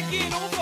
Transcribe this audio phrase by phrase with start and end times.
[0.00, 0.59] Egy génóval,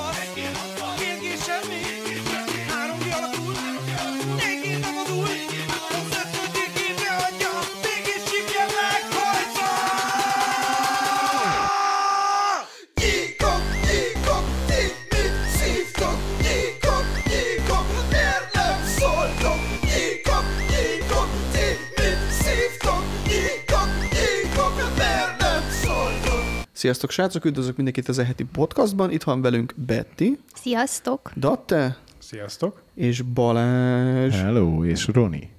[26.89, 29.11] Sziasztok srácok, üdvözlök mindenkit az eheti podcastban.
[29.11, 31.30] Itt van velünk Betty, Sziasztok!
[31.36, 32.82] Datte Sziasztok!
[32.94, 34.34] és Balázs.
[34.34, 35.50] Hello, és Roni.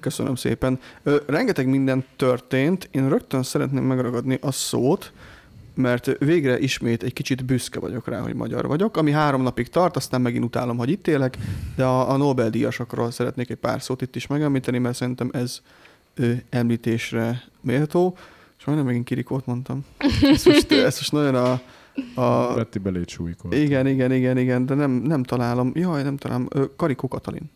[0.00, 0.80] Köszönöm szépen.
[1.02, 2.88] Ö, rengeteg minden történt.
[2.90, 5.12] Én rögtön szeretném megragadni a szót,
[5.74, 9.96] mert végre ismét egy kicsit büszke vagyok rá, hogy magyar vagyok, ami három napig tart,
[9.96, 11.38] aztán megint utálom, hogy itt élek,
[11.76, 15.60] de a, a Nobel-díjasokról szeretnék egy pár szót itt is megemlíteni, mert szerintem ez
[16.14, 18.16] ö, említésre méltó.
[18.64, 19.84] És majdnem megint kirikót mondtam.
[20.32, 21.60] Ez most, ez most nagyon a,
[22.20, 23.54] a, Betty súlykolt.
[23.54, 25.72] igen, igen, igen, igen, de nem, nem találom.
[25.74, 26.48] Jaj, nem találom.
[26.76, 27.50] Karikó Katalin.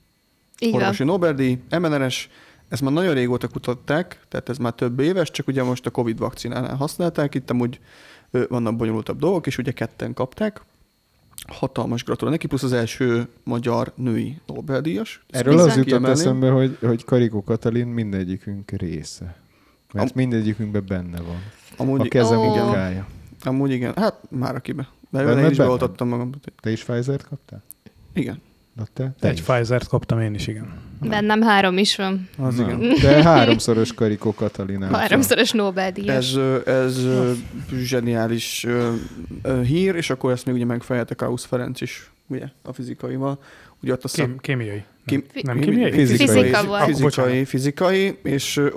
[0.58, 0.74] Így.
[0.74, 2.28] Orvosi Nobel-díj, MNRS,
[2.68, 6.18] ezt már nagyon régóta kutatták, tehát ez már több éves, csak ugye most a Covid
[6.18, 7.80] vakcinánál használták, itt amúgy
[8.48, 10.62] vannak bonyolultabb dolgok, és ugye ketten kapták.
[11.46, 15.24] Hatalmas gratulál neki, plusz az első magyar női Nobel-díjas.
[15.30, 16.20] Ezt Erről az jutott kiemelném.
[16.20, 19.36] eszembe, hogy, hogy Karikó Katalin mindegyikünk része.
[19.92, 21.42] Mert Am- mindegyikünkben benne van.
[21.76, 22.54] Amúgy, A kezem Ó.
[22.54, 23.06] munkája.
[23.44, 24.88] amúgy igen, hát már akibe.
[25.10, 25.68] De Benne- én is benne?
[25.68, 26.30] beoltattam magam.
[26.60, 27.62] Te is Pfizer-t kaptál?
[28.12, 28.40] Igen,
[28.74, 29.14] Na te?
[29.20, 29.40] te Egy is.
[29.44, 30.72] Pfizer-t kaptam én is, igen.
[31.00, 32.28] Bennem három is van.
[32.38, 32.94] az Na, igen.
[33.00, 34.98] De háromszoros Karikó Katalin áll fel.
[35.00, 36.16] Háromszoros Nobel-díjas.
[36.16, 37.32] Ez, ö, ez ö,
[37.82, 38.66] zseniális
[39.64, 43.38] hír, és akkor ezt még ugye megfejelte Kausz Ferenc is, ugye, a fizikaival.
[43.82, 44.26] Ugye ott a szak...
[44.26, 44.82] Kém, kémiai.
[45.06, 45.90] Kim, nem kémiai?
[45.92, 46.26] Fizikai.
[46.42, 46.84] Fizika volt.
[46.84, 48.68] Fizikai, fizikai, és ö,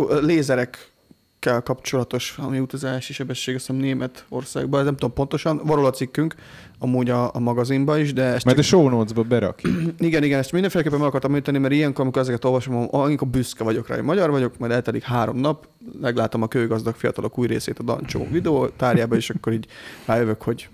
[1.45, 6.35] lézerekkel kapcsolatos, ami utazási sebesség, azt hiszem Németországban, ez nem tudom pontosan, van róla cikkünk,
[6.79, 9.93] amúgy a, a magazinban is, de ezt Majd a csak, show notes-ba berakjuk.
[9.99, 13.87] igen, igen, ezt mindenféleképpen meg akartam említeni, mert ilyenkor, amikor ezeket olvasom, amikor büszke vagyok
[13.87, 15.67] rá, hogy magyar vagyok, majd eltelik három nap,
[16.01, 19.67] meglátom a kőgazdag fiatalok új részét a Dancsó videótárjába, és akkor így
[20.05, 20.69] rájövök, hogy,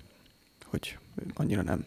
[0.65, 0.97] hogy
[1.35, 1.85] annyira nem.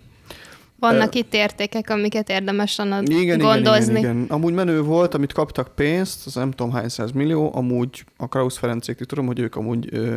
[0.81, 3.91] Vannak itt értékek, amiket érdemes lenne Igen, gondozni.
[3.91, 4.27] igen, igen, igen.
[4.29, 8.57] Amúgy menő volt, amit kaptak pénzt, az nem tudom hány száz millió, amúgy a Krausz
[8.59, 10.17] Ferencék, tudom, hogy ők amúgy ö,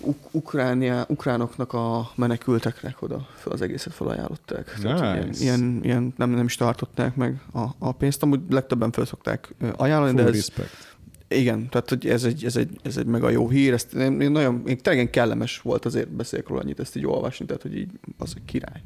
[0.00, 4.78] uk- Ukránia, ukránoknak a menekülteknek oda fel az egészet felajánlották.
[4.82, 5.42] Tehát, Nice.
[5.42, 9.54] ilyen, ilyen, ilyen nem, nem is tartották meg a, a pénzt, amúgy legtöbben fel szokták
[9.76, 10.96] ajánlani, de Full ez, respect.
[11.28, 14.30] igen, tehát hogy ez egy, ez egy, ez egy mega jó hír, ezt én, én
[14.30, 17.90] nagyon, én tényleg kellemes volt azért beszélek róla annyit ezt így olvasni, tehát hogy így
[18.18, 18.82] az egy király.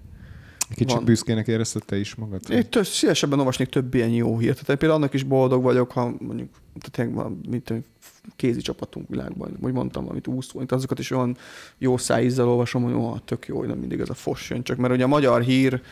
[0.69, 1.05] Kicsit Van.
[1.05, 2.41] büszkének érezted te is magad?
[2.51, 4.65] Én tök, szívesebben olvasnék több ilyen jó hírt.
[4.65, 6.49] Tehát például annak is boldog vagyok, ha mondjuk
[6.91, 7.73] tehát van, mint
[8.37, 11.37] kézi csapatunk világban, hogy mondtam valamit úszó, mint azokat is olyan
[11.79, 14.63] jó szájízzel olvasom, hogy ó, tök jó, hogy nem mindig ez a fos jön.
[14.63, 15.83] Csak mert ugye a magyar hír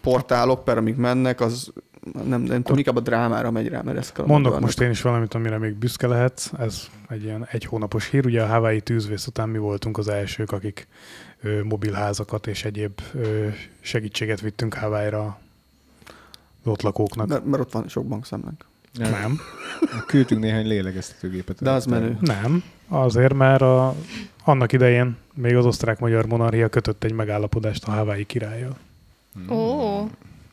[0.00, 1.72] portálok, per amik mennek, az
[2.12, 4.24] nem, nem tudom, inkább a drámára megy rá, mert ez kell.
[4.24, 4.60] Mondok magyarnak.
[4.60, 6.50] most én is valamit, amire még büszke lehetsz.
[6.58, 8.26] Ez egy ilyen egy hónapos hír.
[8.26, 10.88] Ugye a Hawaii tűzvész után mi voltunk az elsők, akik
[11.42, 13.46] ö, mobilházakat és egyéb ö,
[13.80, 15.38] segítséget vittünk Hawaii-ra
[16.62, 17.26] az ott lakóknak.
[17.26, 18.64] De, mert ott van sok bankszámlánk.
[18.92, 19.40] Nem.
[20.06, 21.62] Küldtünk néhány lélegeztetőgépet.
[21.62, 22.16] De az menő.
[22.20, 22.62] Nem.
[22.88, 23.94] Azért, mert a,
[24.44, 28.76] annak idején még az osztrák-magyar monarchia kötött egy megállapodást a Hawaii királlyal.
[29.50, 30.08] Ó,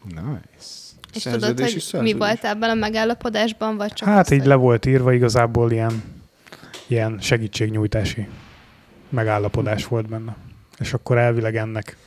[0.06, 0.83] Nice.
[1.13, 1.91] És tudod, hogy szerződés.
[2.01, 6.03] mi volt ebben a megállapodásban, vagy csak Hát így hogy- le volt írva, igazából ilyen,
[6.88, 8.28] ilyen segítségnyújtási
[9.09, 10.35] megállapodás volt benne.
[10.79, 11.97] És akkor elvileg ennek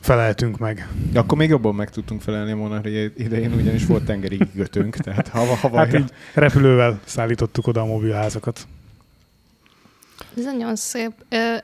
[0.00, 0.88] feleltünk meg.
[1.12, 5.28] De akkor még jobban meg tudtunk felelni a monarchia idején, ugyanis volt tengeri kikötőnk, tehát
[5.28, 8.66] hava, hava Hát így repülővel szállítottuk oda a mobilházakat.
[10.36, 11.12] Ez nagyon szép.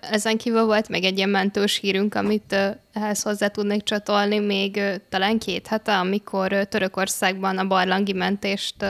[0.01, 2.57] Ezen kívül volt még egy ilyen mentős hírünk, amit
[2.93, 8.85] ehhez hozzá tudnék csatolni még talán két hete, amikor Törökországban a barlangi mentést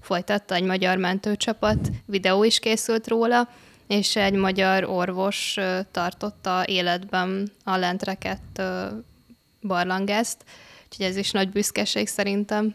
[0.00, 3.48] folytatta egy magyar mentőcsapat, videó is készült róla,
[3.86, 5.56] és egy magyar orvos
[5.90, 8.62] tartotta életben a lentrekett
[9.62, 10.36] barlangást,
[10.84, 12.74] úgyhogy ez is nagy büszkeség szerintem.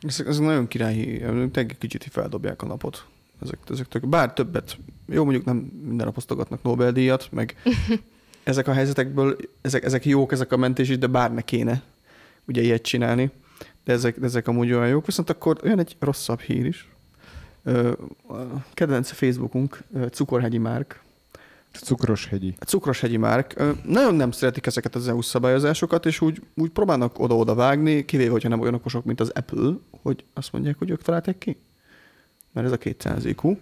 [0.00, 3.04] Ez, ez nagyon királyi, tényleg kicsit feldobják a napot.
[3.42, 4.76] Ezek, ezek tök, bár többet,
[5.08, 7.56] jó mondjuk nem minden nap osztogatnak Nobel-díjat, meg
[8.44, 11.82] ezek a helyzetekből, ezek, ezek jók, ezek a mentés is, de bár ne kéne
[12.44, 13.30] ugye ilyet csinálni.
[13.84, 15.06] De ezek, de ezek amúgy olyan jók.
[15.06, 16.88] Viszont akkor olyan egy rosszabb hír is.
[18.28, 18.34] A
[18.74, 21.04] kedvenc Facebookunk, Cukorhegyi Márk,
[21.82, 22.54] Cukros hegyi.
[22.58, 27.54] a Cukrashegyi Márk nagyon nem szeretik ezeket az EU szabályozásokat, és úgy, úgy próbálnak oda-oda
[27.54, 31.38] vágni, kivéve, hogyha nem olyan okosok, mint az Apple, hogy azt mondják, hogy ők találták
[31.38, 31.56] ki.
[32.52, 33.56] Mert ez a 200 IQ.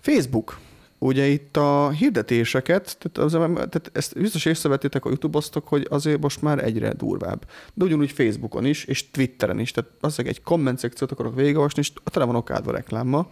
[0.00, 0.58] Facebook
[1.02, 6.42] ugye itt a hirdetéseket, tehát, az, tehát ezt biztos észrevettétek a YouTube-osztok, hogy azért most
[6.42, 7.46] már egyre durvább.
[7.74, 11.92] De ugyanúgy Facebookon is, és Twitteren is, tehát az egy komment szekciót akarok végigolvasni, és
[12.04, 13.28] tele van okádva reklámmal.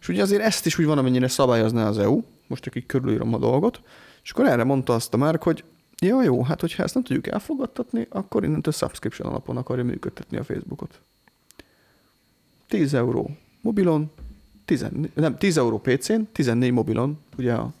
[0.00, 3.34] És ugye azért ezt is úgy van, amennyire szabályozná az EU, most csak így körülírom
[3.34, 3.80] a dolgot,
[4.22, 5.64] és akkor erre mondta azt a Márk, hogy
[6.00, 10.44] jó, jó, hát hogyha ezt nem tudjuk elfogadtatni, akkor innentől subscription alapon akarja működtetni a
[10.44, 11.00] Facebookot.
[12.68, 13.30] 10 euró
[13.60, 14.10] mobilon,
[14.64, 17.72] 10, nem, 10 euró PC-n, 14 mobilon, ugye a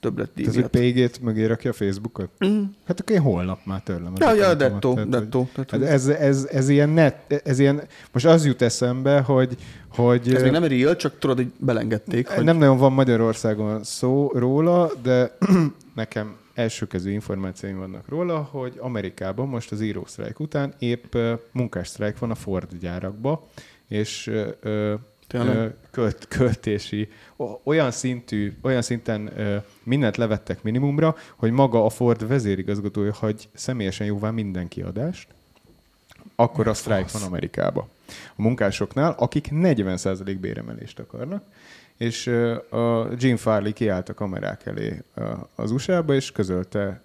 [0.00, 0.66] többlet díj Ez egy.
[0.66, 2.28] PG-t mögé rakja a Facebookot?
[2.46, 2.62] Mm.
[2.86, 4.12] Hát akkor én holnap már törlem.
[4.14, 5.48] az Ja, ja, dettó, dettó.
[5.54, 7.82] hogy- Hát ez, ez, ez, ilyen net, ez ilyen,
[8.12, 9.56] most az jut eszembe, hogy,
[9.88, 12.28] hogy ez még nem real, csak tudod, hogy belengedték.
[12.28, 15.36] Hogy nem nagyon van Magyarországon szó róla, de
[15.94, 21.16] nekem elsőkező információim vannak róla, hogy Amerikában most az írósztrájk után épp
[21.52, 23.48] munkássztrájk van a Ford gyárakba,
[23.88, 24.30] és
[25.26, 25.74] Tényleg?
[25.90, 27.08] költ, költési,
[27.62, 29.30] olyan szintű, olyan szinten
[29.82, 35.28] mindent levettek minimumra, hogy maga a Ford vezérigazgatója hagy személyesen jóvá minden kiadást,
[36.36, 37.88] akkor a sztrájk van Amerikába.
[38.36, 41.44] A munkásoknál, akik 40% béremelést akarnak,
[41.96, 42.26] és
[42.70, 45.02] a Jim Farley kiállt a kamerák elé
[45.54, 47.02] az USA-ba, és közölte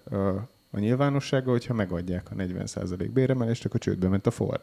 [0.70, 4.62] a nyilvánossága, hogyha megadják a 40% béremelést, akkor csődbe ment a Ford.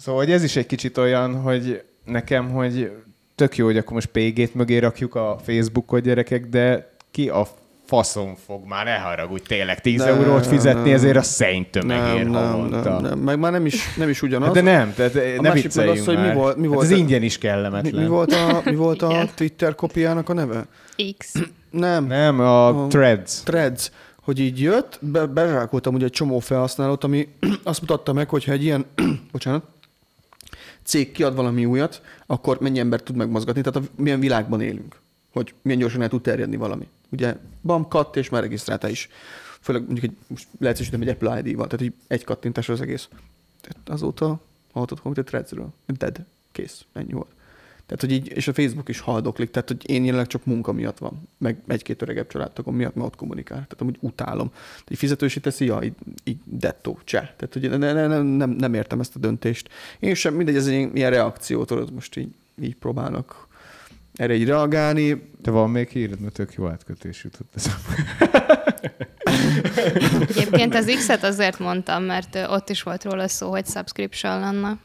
[0.00, 2.90] Szóval hogy ez is egy kicsit olyan, hogy nekem, hogy
[3.34, 7.46] tök jó, hogy akkor most PG-t mögé rakjuk a Facebookot gyerekek, de ki a
[7.86, 10.92] faszom fog már, ne haragudj, tényleg 10 Nem, eurót fizetni nem.
[10.92, 12.90] ezért a szenny tömegért nem, nem, havonta.
[12.90, 14.46] nem, nem, meg már nem is, nem is ugyanaz.
[14.46, 16.86] Hát de nem, tehát ne másik meg vicceljünk az, hogy mi volt- mi Hát volt
[16.86, 18.02] ez a- ingyen is mi, kellemetlen.
[18.02, 19.28] mi, volt a, mi volt a.
[19.34, 20.66] Twitter kopiának a neve?
[21.18, 21.34] X.
[21.70, 23.42] Nem, Nem, a A- threads.
[23.42, 23.90] Threads,
[24.22, 27.28] hogy így jött, be, bezsákoltam ugye egy csomó felhasználót, ami
[27.64, 28.84] azt mutatta meg, hogyha egy ilyen,
[29.32, 29.62] bocsánat,
[30.90, 35.00] cég kiad valami újat, akkor mennyi ember tud megmozgatni, tehát a, milyen világban élünk,
[35.32, 36.88] hogy milyen gyorsan el tud terjedni valami.
[37.10, 39.08] Ugye, bam, katt, és már regisztrálta is.
[39.60, 43.08] Főleg mondjuk egy, most leegyszerűsítem egy Apple ID-val, tehát így egy kattintás az egész.
[43.60, 44.40] Tehát azóta
[44.72, 45.72] hallottad valamit a Threadsről.
[45.86, 46.24] Dead.
[46.52, 46.84] Kész.
[46.92, 47.30] Ennyi volt.
[47.90, 50.98] Tehát, hogy így, és a Facebook is haldoklik, tehát, hogy én jelenleg csak munka miatt
[50.98, 53.56] van, meg egy-két öregebb családtagom miatt, mert ott kommunikál.
[53.56, 54.52] Tehát amúgy utálom.
[54.88, 55.92] Így fizetősi teszi, ja, így,
[56.24, 57.28] így dettó, cseh.
[57.36, 59.68] Tehát, hogy ne, ne, ne, nem, nem, értem ezt a döntést.
[59.98, 63.48] Én sem, mindegy, ez egy ilyen reakció, tudod, most így, így próbálnak
[64.14, 65.30] erre így reagálni.
[65.42, 68.04] Te van még híred, mert tök jó átkötés jutott eszembe.
[70.28, 74.78] Egyébként az X-et azért mondtam, mert ott is volt róla szó, hogy subscription lenne.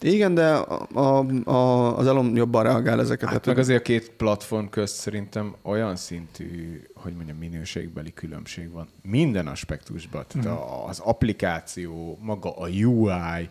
[0.00, 3.28] Igen, de a, a, a, az Elon jobban reagál ezeket.
[3.28, 8.88] Hát meg azért a két platform közt szerintem olyan szintű, hogy mondjam, minőségbeli különbség van.
[9.02, 10.24] Minden aspektusban.
[10.28, 13.48] Tehát a- az applikáció, maga a UI,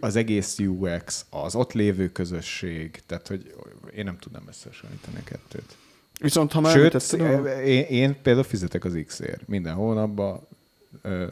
[0.00, 3.54] az egész UX, az ott lévő közösség, tehát hogy
[3.96, 5.76] én nem tudnám összehasonlítani a kettőt.
[6.20, 7.12] Viszont ha már Sőt,
[7.64, 9.48] én, én például fizetek az X-ért.
[9.48, 10.46] Minden hónapban
[11.02, 11.24] ö,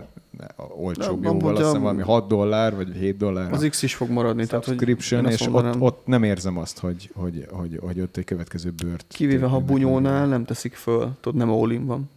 [0.76, 3.52] olcsóbb amúgy azt hiszem valami 6 dollár, vagy 7 dollár.
[3.52, 4.46] az X is fog maradni.
[4.46, 4.88] Tehát, hogy
[5.28, 9.04] és ott, ott nem érzem azt, hogy, hogy, hogy, hogy ott egy következő bőrt.
[9.08, 12.10] Kivéve, ha bunyónál nem teszik föl, tudod, nem all van.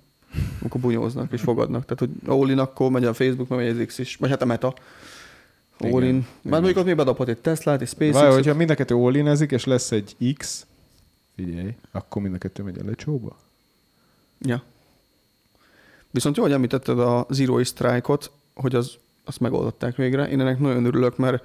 [0.61, 1.85] Amikor bunyóznak és fogadnak.
[1.85, 4.15] Tehát, hogy all akkor megy a Facebook, meg megy az X is.
[4.15, 4.73] Vagy hát a Meta.
[5.77, 6.25] All in.
[6.41, 8.33] Már mondjuk ott még bedobhat egy Tesla-t, egy SpaceX.
[8.33, 9.13] hogyha mind a kettő all
[9.49, 10.65] és lesz egy X,
[11.35, 13.37] figyelj, akkor mind a kettő megy a lecsóba.
[14.39, 14.63] Ja.
[16.13, 18.91] Viszont jó, hogy említetted a Zero Strike-ot, hogy az,
[19.25, 20.29] azt megoldották végre.
[20.29, 21.43] Én ennek nagyon örülök, mert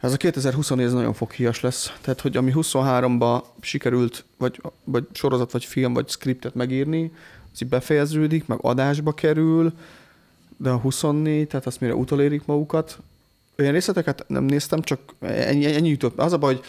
[0.00, 1.92] ez a 2024 ez nagyon foghíjas lesz.
[2.00, 7.12] Tehát, hogy ami 23-ba sikerült, vagy, vagy sorozat, vagy film, vagy skriptet megírni,
[7.52, 9.72] az így befejeződik, meg adásba kerül,
[10.56, 12.98] de a 24, tehát azt mire utolérik magukat.
[13.58, 16.18] Olyan részleteket nem néztem, csak ennyi, ennyi jutott.
[16.18, 16.64] Az a baj, hogy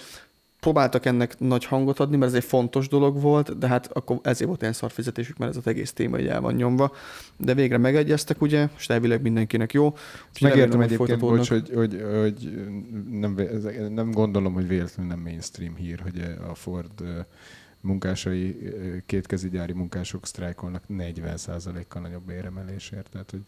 [0.63, 4.47] próbáltak ennek nagy hangot adni, mert ez egy fontos dolog volt, de hát akkor ezért
[4.47, 6.91] volt ilyen szar fizetésük, mert ez az egész téma így el van nyomva.
[7.37, 9.85] De végre megegyeztek, ugye, és elvileg mindenkinek jó.
[9.85, 12.67] Úgyhogy Megértem egyébként, bocs, hogy, hogy, hogy
[13.09, 13.37] nem,
[13.89, 17.03] nem gondolom, hogy véletlenül nem mainstream hír, hogy a Ford
[17.81, 18.57] munkásai,
[19.05, 23.09] kétkezi gyári munkások sztrájkolnak 40%-kal nagyobb béremelésért.
[23.09, 23.41] Tehát, hogy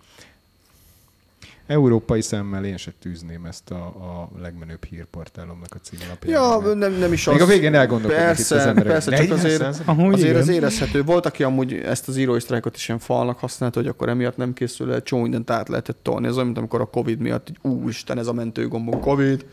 [1.68, 6.42] európai szemmel én se tűzném ezt a, a legmenőbb hírportálomnak a címlapján.
[6.42, 7.42] Ja, nem, nem is Még az.
[7.42, 8.92] a végén elgondolkodnak itt az Persze, emberek.
[8.92, 9.32] persze, csak 40%?
[9.34, 10.42] azért, Amúgy azért igen.
[10.42, 11.04] ez érezhető.
[11.04, 14.54] Volt, aki amúgy ezt az írói sztrájkot is ilyen falnak használta, hogy akkor emiatt nem
[14.54, 16.28] készül el, csomó mindent át lehetett tolni.
[16.28, 19.46] Ez olyan, mint amikor a Covid miatt, hogy úristen, ez a mentőgombon Covid,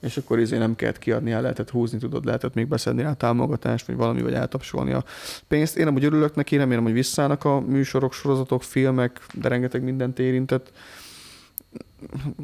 [0.00, 3.86] és akkor izé nem kellett kiadni, el lehetett húzni, tudod, lehetett még beszedni rá támogatást,
[3.86, 5.04] vagy valami, vagy eltapsolni a
[5.48, 5.76] pénzt.
[5.76, 10.72] Én amúgy örülök neki, remélem, hogy visszállnak a műsorok, sorozatok, filmek, de rengeteg mindent érintett.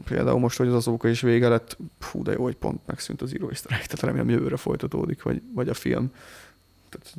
[0.05, 3.35] Például most, hogy az azóka is vége lett, fú, de jó, hogy pont megszűnt az
[3.35, 6.13] írói sztrájk, tehát remélem jövőre folytatódik, vagy, vagy a film.
[6.89, 7.17] Tehát,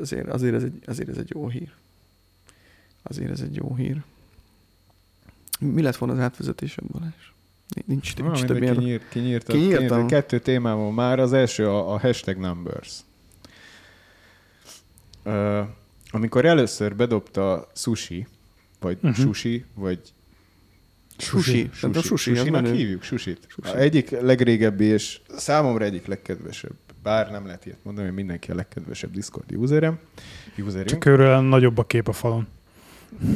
[0.00, 1.72] azért, azért, ez egy, azért ez egy jó hír.
[3.02, 4.02] Azért ez egy jó hír.
[5.60, 7.32] Mi lett volna az átvezetésed, Balázs?
[7.86, 8.74] Nincs, nincs több mindegy, ilyen...
[8.76, 9.88] kinyírt, kinyírt, Kinyírtam.
[9.88, 11.18] kinyírt, kettő témám van már.
[11.18, 13.00] Az első a, a hashtag numbers.
[15.24, 15.66] Uh,
[16.10, 18.26] amikor először bedobta sushi,
[18.80, 19.24] vagy uh-huh.
[19.24, 20.00] sushi, vagy
[21.18, 22.72] Sushi, az Sushi-nak menő.
[22.72, 23.38] hívjuk, sushit.
[23.48, 23.70] Sushi.
[23.76, 28.54] A egyik legrégebbi és számomra egyik legkedvesebb, bár nem lehet ilyet mondani, hogy mindenki a
[28.54, 29.98] legkedvesebb Discord userem.
[30.58, 30.86] Userünk.
[30.86, 32.46] Csak őről nagyobb a kép a falon.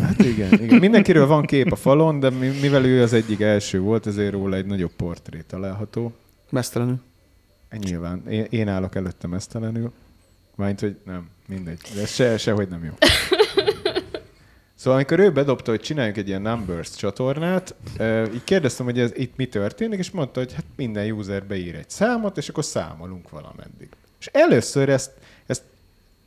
[0.00, 0.78] Hát igen, igen.
[0.78, 4.56] Mindenkiről van kép a falon, de mi- mivel ő az egyik első volt, ezért róla
[4.56, 6.12] egy nagyobb portré található.
[6.50, 7.00] Mesztelenül.
[7.78, 8.22] Nyilván.
[8.28, 9.92] Én, én állok előtte mesztelenül.
[10.54, 11.80] Mármint, hogy nem, mindegy.
[11.94, 12.92] De ez se, sehogy nem jó.
[14.78, 17.74] Szóval amikor ő bedobta, hogy csináljunk egy ilyen Numbers csatornát,
[18.34, 21.90] így kérdeztem, hogy ez itt mi történik, és mondta, hogy hát minden user beír egy
[21.90, 23.88] számot, és akkor számolunk valameddig.
[24.20, 25.10] És először ezt,
[25.46, 25.62] ezt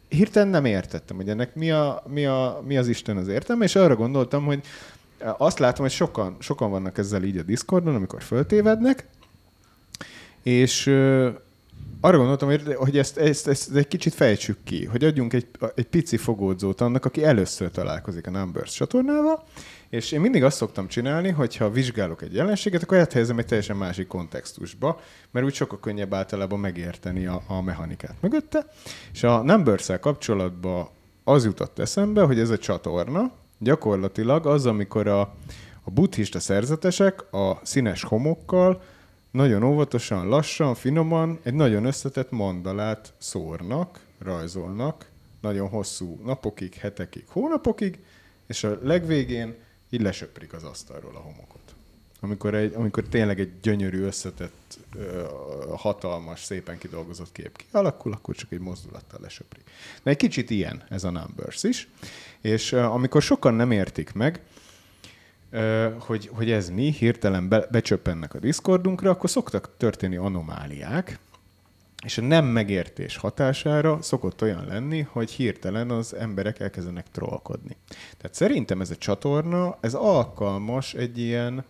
[0.07, 3.75] hirtelen nem értettem, hogy ennek mi, a, mi, a, mi az Isten az értelme, és
[3.75, 4.63] arra gondoltam, hogy
[5.37, 9.07] azt látom, hogy sokan, sokan vannak ezzel így a Discordon, amikor föltévednek,
[10.43, 10.85] és
[12.01, 16.17] arra gondoltam, hogy- ezt, ezt, ezt egy kicsit fejtsük ki, hogy adjunk egy, egy pici
[16.17, 19.43] fogódzót annak, aki először találkozik a Numbers csatornával,
[19.89, 23.77] és én mindig azt szoktam csinálni, hogy ha vizsgálok egy jelenséget, akkor áthelyezem egy teljesen
[23.77, 24.99] másik kontextusba,
[25.31, 28.65] mert úgy sokkal könnyebb általában megérteni a, a mechanikát mögötte.
[29.13, 30.89] És a numbers kapcsolatban
[31.23, 35.21] az jutott eszembe, hogy ez a csatorna gyakorlatilag az, amikor a,
[35.83, 38.81] a buddhista szerzetesek a színes homokkal
[39.31, 45.09] nagyon óvatosan, lassan, finoman egy nagyon összetett mandalát szórnak, rajzolnak,
[45.41, 47.99] nagyon hosszú napokig, hetekig, hónapokig,
[48.47, 49.55] és a legvégén
[49.89, 51.59] így lesöprik az asztalról a homokot.
[52.19, 54.79] Amikor, egy, amikor tényleg egy gyönyörű, összetett,
[55.75, 59.63] hatalmas, szépen kidolgozott kép kialakul, akkor csak egy mozdulattal lesöprik.
[60.03, 61.89] De egy kicsit ilyen ez a Numbers is.
[62.41, 64.41] És amikor sokan nem értik meg,
[65.99, 71.19] hogy, hogy ez mi, hirtelen be, becsöppennek a Discordunkra, akkor szoktak történni anomáliák,
[72.03, 77.77] és a nem megértés hatására szokott olyan lenni, hogy hirtelen az emberek elkezdenek trollkodni.
[78.17, 81.65] Tehát szerintem ez a csatorna, ez alkalmas egy ilyen,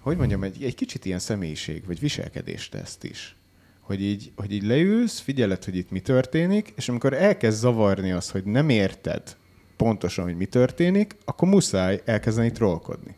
[0.00, 3.36] hogy mondjam, egy, egy kicsit ilyen személyiség, vagy viselkedésteszt is.
[3.80, 8.30] Hogy így, hogy így leülsz, figyeled, hogy itt mi történik, és amikor elkezd zavarni az,
[8.30, 9.36] hogy nem érted
[9.76, 13.14] pontosan, hogy mi történik, akkor muszáj elkezdeni trollkodni.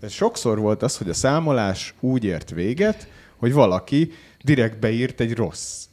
[0.00, 4.12] Tehát sokszor volt az, hogy a számolás úgy ért véget, hogy valaki
[4.44, 5.84] direkt beírt egy rossz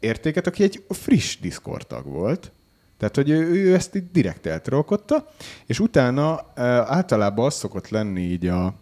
[0.00, 2.52] értéket, aki egy friss Discord tag volt.
[2.98, 5.28] Tehát, hogy ő, ő ezt így direkt eltrolkodta,
[5.66, 6.52] és utána
[6.84, 8.74] általában az szokott lenni így a,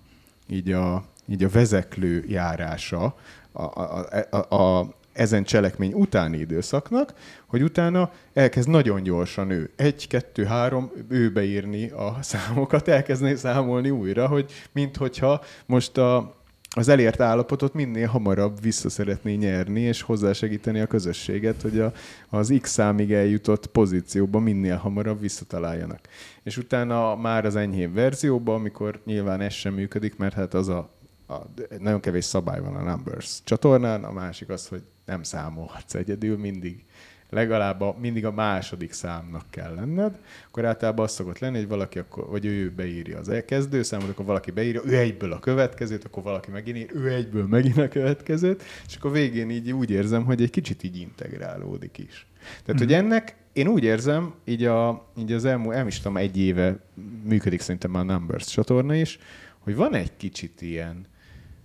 [0.48, 3.16] így a, így a vezeklő járása
[3.52, 7.14] a, a, a, a, ezen cselekmény utáni időszaknak,
[7.46, 13.90] hogy utána elkezd nagyon gyorsan ő, egy, kettő, három, ő beírni a számokat, elkezdeni számolni
[13.90, 16.34] újra, hogy minthogyha most a,
[16.76, 21.92] az elért állapotot minél hamarabb vissza szeretné nyerni, és hozzásegíteni a közösséget, hogy a,
[22.28, 26.00] az X számig eljutott pozícióba minél hamarabb visszataláljanak.
[26.42, 30.93] És utána már az enyhébb verzióban, amikor nyilván ez sem működik, mert hát az a,
[31.28, 31.34] a
[31.78, 36.84] nagyon kevés szabály van a Numbers csatornán, a másik az, hogy nem számolhatsz egyedül, mindig.
[37.30, 41.98] Legalább a, mindig a második számnak kell lenned, akkor általában az szokott lenni, hogy valaki
[41.98, 46.22] akkor, vagy ő beírja az elkezdő számot, akkor valaki beírja, ő egyből a következőt, akkor
[46.22, 50.42] valaki megint ír, ő egyből megint a következőt, és akkor végén így úgy érzem, hogy
[50.42, 52.26] egy kicsit így integrálódik is.
[52.64, 56.38] Tehát, hogy ennek én úgy érzem, így, a, így az elmúlt, nem is tudom, egy
[56.38, 56.78] éve
[57.24, 59.18] működik szerintem a Numbers csatorna is,
[59.58, 61.06] hogy van egy kicsit ilyen,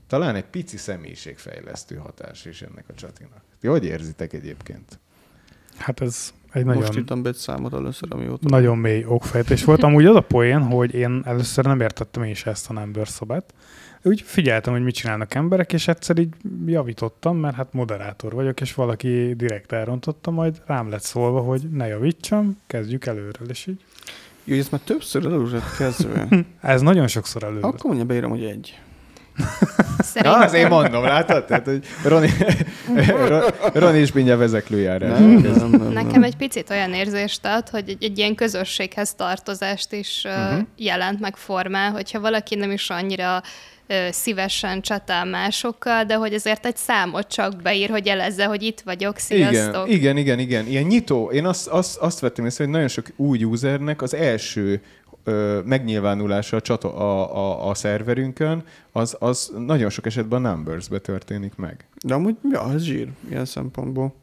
[0.09, 3.41] talán egy pici személyiségfejlesztő hatás is ennek a csatinak.
[3.59, 4.99] Ti hogy érzitek egyébként?
[5.77, 6.81] Hát ez egy Nagyon...
[6.81, 8.49] Most írtam be egy számot először, amióta.
[8.49, 9.83] nagyon mély okfejtés volt.
[9.83, 13.53] Amúgy az a poén, hogy én először nem értettem én is ezt a number szobát.
[14.03, 16.33] Úgy figyeltem, hogy mit csinálnak emberek, és egyszer így
[16.65, 21.87] javítottam, mert hát moderátor vagyok, és valaki direkt elrontotta, majd rám lett szólva, hogy ne
[21.87, 23.83] javítsam, kezdjük előről, és így.
[24.43, 26.27] Jó, ezt már többször előzött kezdve.
[26.61, 27.59] Ez nagyon sokszor elő.
[27.59, 28.79] Akkor mondja beírom, hogy egy.
[29.37, 31.45] Na, Szerintem, azért mondom, látod?
[31.45, 32.29] Tehát, hogy Roni,
[33.73, 35.19] Roni is mindjárt vezeklőjárás.
[35.19, 36.23] Nem, nem, nem, Nekem nem.
[36.23, 40.59] egy picit olyan érzést ad, hogy egy, egy ilyen közösséghez tartozást is uh, Mhm.
[40.77, 43.41] jelent meg formál, hogyha valaki nem is annyira
[44.11, 49.17] szívesen csatál másokkal, de hogy ezért egy számot csak beír, hogy jelezze, hogy itt vagyok,
[49.17, 49.89] sziasztok.
[49.89, 50.67] Igen, igen, igen, igen.
[50.67, 51.31] Ilyen nyitó.
[51.31, 54.81] Én azt, azt, azt vettem észre, hogy nagyon sok új usernek az első
[55.23, 60.99] ö, megnyilvánulása a, csato- a, a, a szerverünkön, az, az nagyon sok esetben a Numbers-be
[60.99, 61.87] történik meg.
[62.05, 64.13] De amúgy, ja, ez zsír, ilyen szempontból.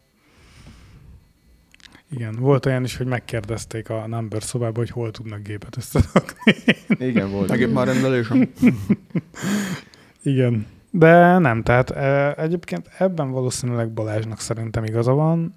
[2.10, 6.54] Igen, volt olyan is, hogy megkérdezték a number szobába, hogy hol tudnak gépet összerakni.
[6.88, 7.48] Igen, volt.
[7.48, 8.50] Megint már rendelésem.
[10.22, 10.66] Igen.
[10.90, 11.90] De nem, tehát
[12.38, 15.54] egyébként ebben valószínűleg Balázsnak szerintem igaza van.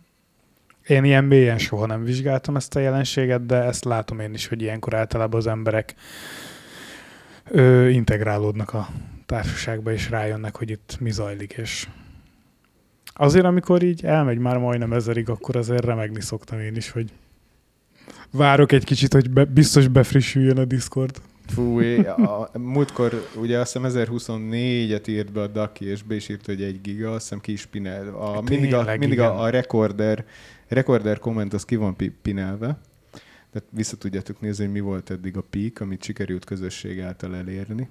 [0.90, 4.62] Én ilyen mélyen soha nem vizsgáltam ezt a jelenséget, de ezt látom én is, hogy
[4.62, 5.96] ilyenkor általában az emberek
[7.50, 8.88] ö, integrálódnak a
[9.26, 11.88] társaságba, és rájönnek, hogy itt mi zajlik, és
[13.14, 17.12] azért, amikor így elmegy már majdnem ezerig, akkor azért remegni szoktam én is, hogy
[18.32, 21.22] várok egy kicsit, hogy be, biztos befrissüljön a Discord.
[21.50, 26.46] Fú, a, múltkor ugye azt hiszem 1024-et írt be a Daki, és be is írt,
[26.46, 28.08] hogy egy giga, azt hiszem ki is pinel.
[28.08, 30.26] A, mindig a, mindig a, a recorder,
[30.68, 32.80] recorder komment az ki van pi- pinelve.
[33.52, 37.90] Tehát vissza tudjátok nézni, hogy mi volt eddig a peak, amit sikerült közösség által elérni.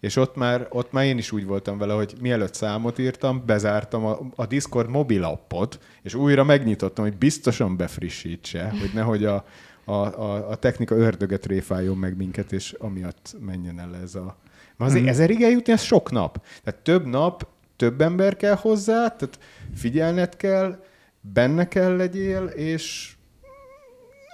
[0.00, 4.04] És ott már, ott már én is úgy voltam vele, hogy mielőtt számot írtam, bezártam
[4.04, 9.44] a, a Discord mobil appot, és újra megnyitottam, hogy biztosan befrissítse, hogy nehogy a,
[9.88, 14.36] a, a, a technika ördöget réfáljon meg minket, és amiatt menjen el ez a...
[14.76, 15.12] Mert azért Mhm.
[15.12, 16.44] ezerig eljutni, ez sok nap.
[16.64, 19.38] Tehát több nap, több ember kell hozzá, tehát
[19.74, 20.82] figyelned kell,
[21.20, 23.14] benne kell legyél, és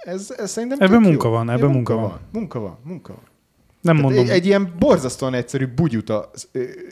[0.03, 1.33] ez, ez szerintem Ebben munka jó.
[1.33, 2.19] van, ebben munka van.
[2.31, 3.23] Munka van, munka van.
[3.81, 6.29] Nem Tehát mondom, egy, egy ilyen borzasztóan egyszerű bugyuta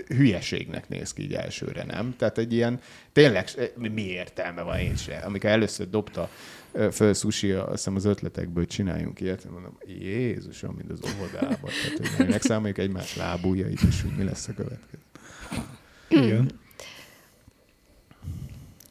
[0.07, 2.15] hülyeségnek néz ki így elsőre, nem?
[2.17, 2.79] Tehát egy ilyen,
[3.13, 5.17] tényleg, mi- értelme van én se?
[5.17, 6.29] Amikor először dobta
[6.91, 11.69] föl Sushi, azt hiszem az ötletekből, csináljunk ilyet, mondom, Jézusom, mint az óvodában.
[11.97, 15.01] Tehát, hogy megszámoljuk egymás lábujjait, és hogy mi lesz a következő.
[16.09, 16.51] igen.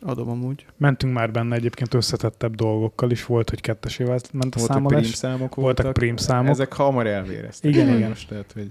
[0.03, 0.67] Adom amúgy.
[0.77, 5.01] Mentünk már benne egyébként összetettebb dolgokkal is, volt, hogy kettesével ment a Voltak számolás.
[5.01, 5.93] prim számok voltak voltak.
[5.93, 6.49] prim számok.
[6.51, 7.71] Ezek hamar elvéreztek.
[7.71, 8.15] Igen, igen.
[8.29, 8.71] Tehát, hogy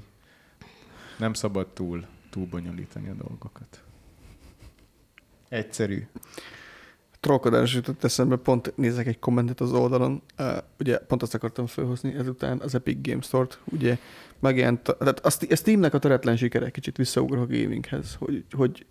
[1.17, 3.83] nem szabad túl, túl bonyolítani a dolgokat.
[5.49, 6.07] Egyszerű.
[7.19, 12.13] Trollkodás jutott eszembe, pont nézek egy kommentet az oldalon, uh, ugye pont azt akartam felhozni
[12.13, 13.97] ezután az Epic Games Store-t, ugye
[14.39, 18.85] megjelent, tehát a a Steamnek a töretlen sikere kicsit visszaugrok a gaminghez, hogy, hogy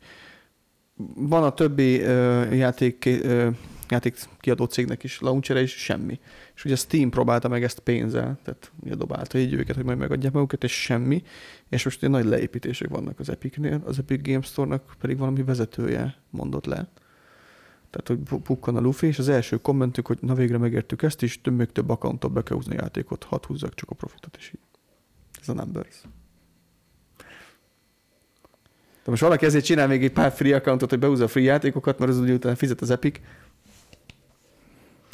[1.15, 3.55] van a többi uh, játék, uh,
[3.89, 6.21] játék kiadó cégnek is launcher és semmi.
[6.55, 10.33] És ugye Steam próbálta meg ezt pénzzel, tehát ugye dobálta így őket, hogy majd megadják
[10.33, 11.23] magukat, és semmi.
[11.69, 16.17] És most ugye nagy leépítések vannak az Epicnél, az Epic Games Store-nak pedig valami vezetője
[16.31, 16.89] mondott le.
[17.91, 21.23] Tehát, hogy pu- pukkan a lufi, és az első kommentük, hogy na végre megértük ezt,
[21.23, 24.37] és több, még több accountot be kell húzni a játékot, hadd húzzak csak a profitot,
[24.39, 24.61] és így.
[25.41, 26.03] Ez a numbers.
[29.05, 31.99] De most valaki ezért csinál még egy pár free accountot, hogy behúzza a free játékokat,
[31.99, 33.21] mert az ugye utána fizet az Epic.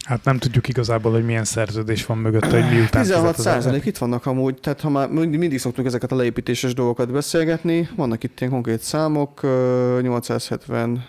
[0.04, 3.84] Hát nem tudjuk igazából, hogy milyen szerződés van mögött, hogy miután 16 fizet az százalék
[3.84, 8.24] itt vannak amúgy, tehát ha már mindig, mindig szoktunk ezeket a leépítéses dolgokat beszélgetni, vannak
[8.24, 11.04] itt ilyen konkrét számok, ö, 870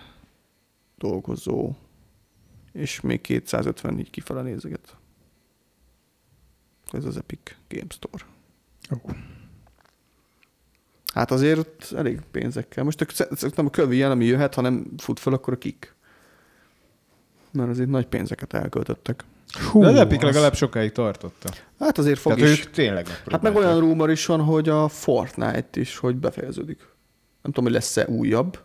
[0.97, 1.73] dolgozó,
[2.71, 4.95] és még 250 így kifele nézeget.
[6.91, 8.23] Ez az Epic Game Store.
[8.93, 9.09] Ó.
[11.13, 12.83] Hát azért ott elég pénzekkel.
[12.83, 13.05] Most
[13.55, 15.95] nem a kövi ilyen, ami jöhet, hanem fut fel, akkor a kik.
[17.51, 19.23] Mert azért nagy pénzeket elköltöttek.
[19.71, 21.49] Hú, De az Epic az- legalább sokáig tartotta.
[21.79, 22.65] Hát azért fog Tehát is.
[22.65, 26.77] ők tényleg Hát meg olyan rumor is van, hogy a Fortnite is, hogy befejeződik.
[27.41, 28.59] Nem tudom, hogy lesz-e újabb,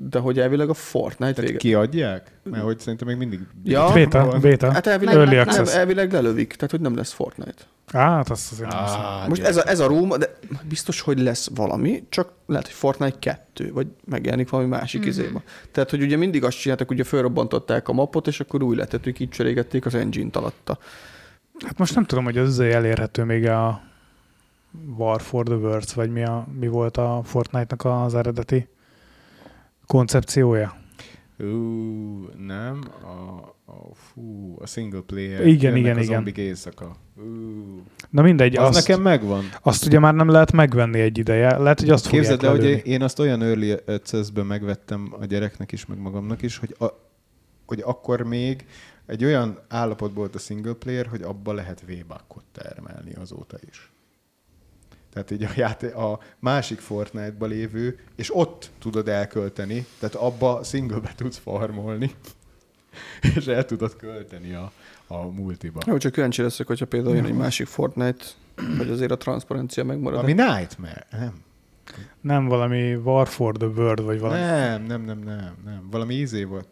[0.00, 1.56] de hogy elvileg a Fortnite Tehát vége.
[1.56, 2.30] kiadják?
[2.42, 3.40] Mert hogy szerintem még mindig...
[3.64, 4.72] Ja, Beta, beta.
[4.72, 5.74] Hát elvileg, Early nem, access.
[5.74, 7.62] elvileg lelövik, tehát hogy nem lesz Fortnite.
[7.92, 8.78] Á, hát azt azért nem.
[8.78, 10.34] Ah, Most ez a, ez a rumor, de
[10.68, 15.08] biztos, hogy lesz valami, csak lehet, hogy Fortnite 2, vagy megjelenik valami másik mm-hmm.
[15.08, 15.42] izéba.
[15.72, 19.20] Tehát, hogy ugye mindig azt csináltak, ugye felrobbantották a mapot, és akkor új lett, hogy
[19.20, 20.78] így cserégették az engine-t alatta.
[21.64, 23.80] Hát most nem tudom, hogy az izé elérhető még a
[24.96, 28.68] War for the Worlds, vagy mi, a, mi volt a Fortnite-nak az eredeti
[29.88, 30.76] koncepciója.
[31.38, 31.44] Ú,
[32.46, 32.80] nem.
[33.02, 33.08] A,
[33.64, 35.46] a, fú, a single player.
[35.46, 36.44] Igen, Jönnek igen, a igen.
[36.44, 36.96] éjszaka.
[37.16, 37.22] Ú,
[38.10, 39.44] Na mindegy, az azt, nekem megvan.
[39.62, 41.56] azt ugye már nem lehet megvenni egy ideje.
[41.56, 45.86] Lehet, hogy azt Képzeld el, hogy én azt olyan early access-ben megvettem a gyereknek is,
[45.86, 46.86] meg magamnak is, hogy, a,
[47.66, 48.66] hogy akkor még
[49.06, 51.92] egy olyan állapot volt a single player, hogy abba lehet v
[52.52, 53.92] termelni azóta is.
[55.12, 61.12] Tehát így a, játé- a másik Fortnite-ba lévő, és ott tudod elkölteni, tehát abba singlebe
[61.16, 62.14] tudsz farmolni,
[63.36, 64.72] és el tudod költeni a,
[65.06, 65.80] a multiba.
[65.86, 68.24] Jó, csak kíváncsi leszek, hogyha például jön egy másik Fortnite,
[68.76, 70.18] vagy azért a transzparencia megmarad.
[70.18, 71.46] Ami Nightmare, nem?
[72.20, 74.40] Nem valami War for the World, vagy valami.
[74.40, 75.88] Nem, nem, nem, nem, nem.
[75.90, 76.68] Valami izé volt.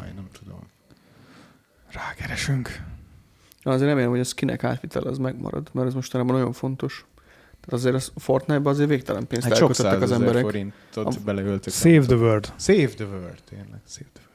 [0.00, 0.58] Aj, nem tudom.
[1.90, 2.82] Rákeresünk.
[3.62, 7.06] Na, azért remélem, hogy a skinek átvitel az megmarad, mert ez mostanában nagyon fontos.
[7.64, 10.42] Tehát azért a Fortnite-ban azért végtelen pénzt Hát sok elköltöttek az emberek.
[10.42, 11.72] forintot A- beleöltök.
[11.72, 12.52] Save the World.
[12.58, 13.80] Save the world, tényleg.
[13.86, 14.32] Save the world.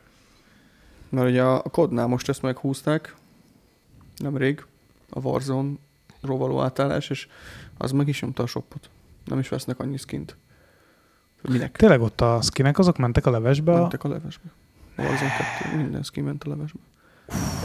[1.10, 3.16] Mert ugye a kodnál most ezt meghúzták,
[4.18, 4.66] nemrég,
[5.10, 7.28] a Warzone-ról való átállás, és
[7.78, 8.90] az meg is nyomta a shopot.
[9.26, 10.36] Nem is vesznek annyi skint.
[11.42, 11.76] Minek?
[11.78, 13.72] Tényleg ott a skinek azok mentek a levesbe?
[13.80, 14.50] Mentek a levesbe.
[14.96, 15.32] A Warzone
[15.64, 16.80] 2, minden skin ment a levesbe.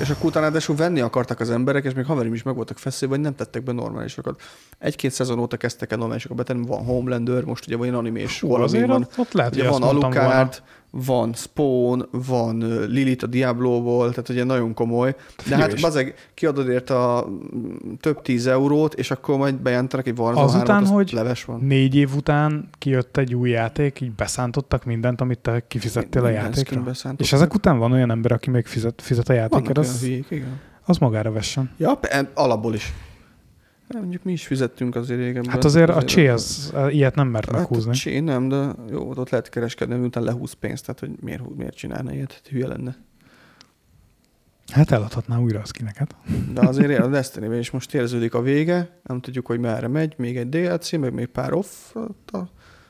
[0.01, 3.15] És akkor utána ráadásul venni akartak az emberek, és még haverim is meg voltak feszülve,
[3.15, 4.41] hogy nem tettek be normálisokat.
[4.79, 8.65] Egy-két szezon óta kezdtek el normálisokat betenni, van Homelander, most ugye van animés, Hú, valami
[8.65, 9.09] azért van.
[9.17, 9.83] ott, lehet, Ugye van.
[9.83, 10.63] Alucard,
[10.97, 15.15] van Spawn, van Lilith a Diablo-ból, tehát ugye nagyon komoly.
[15.49, 20.19] De hát bazeg, kiadod érte a mm, több tíz eurót, és akkor majd bejelentenek egy
[20.19, 21.61] Warzone Azután, 3-at, az hogy leves van.
[21.61, 26.45] Négy év után kijött egy új játék, így beszántottak mindent, amit te kifizettél a Minden
[26.45, 26.83] játékra.
[27.17, 30.61] És ezek után van olyan ember, aki még fizet, fizet a olyan az, hülyék, igen.
[30.85, 31.71] az magára vessen.
[31.77, 31.99] Ja,
[32.35, 32.93] alapból is.
[33.89, 35.53] Hát Mondjuk mi is fizettünk azért régebben.
[35.53, 37.93] Hát azért a Csé az eh, ilyet nem mert Hát a meghúzni.
[37.93, 42.13] Csé nem, de jó, ott lehet kereskedni, miután lehúz pénzt, tehát hogy miért, miért csinálna
[42.13, 42.97] ilyet, Hát hülye lenne.
[44.73, 46.17] Hát eladhatná újra a skineket.
[46.53, 50.15] De azért él a destiny is most érződik a vége, nem tudjuk, hogy merre megy,
[50.17, 51.95] még egy DLC, meg még pár off,
[52.27, 52.49] a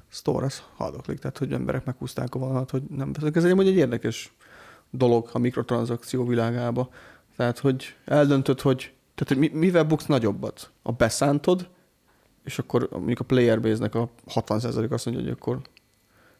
[0.09, 3.11] store az haldoklik, tehát hogy emberek meghúzták a vonalat, hogy nem.
[3.35, 4.33] Ez egy, egy érdekes
[4.90, 6.88] dolog a mikrotranszakció világába.
[7.37, 10.72] Tehát, hogy eldöntöd, hogy, tehát, hogy mi- mivel buksz nagyobbat?
[10.83, 11.68] A beszántod,
[12.44, 15.61] és akkor mondjuk a player base-nek a 60% azt mondja, hogy akkor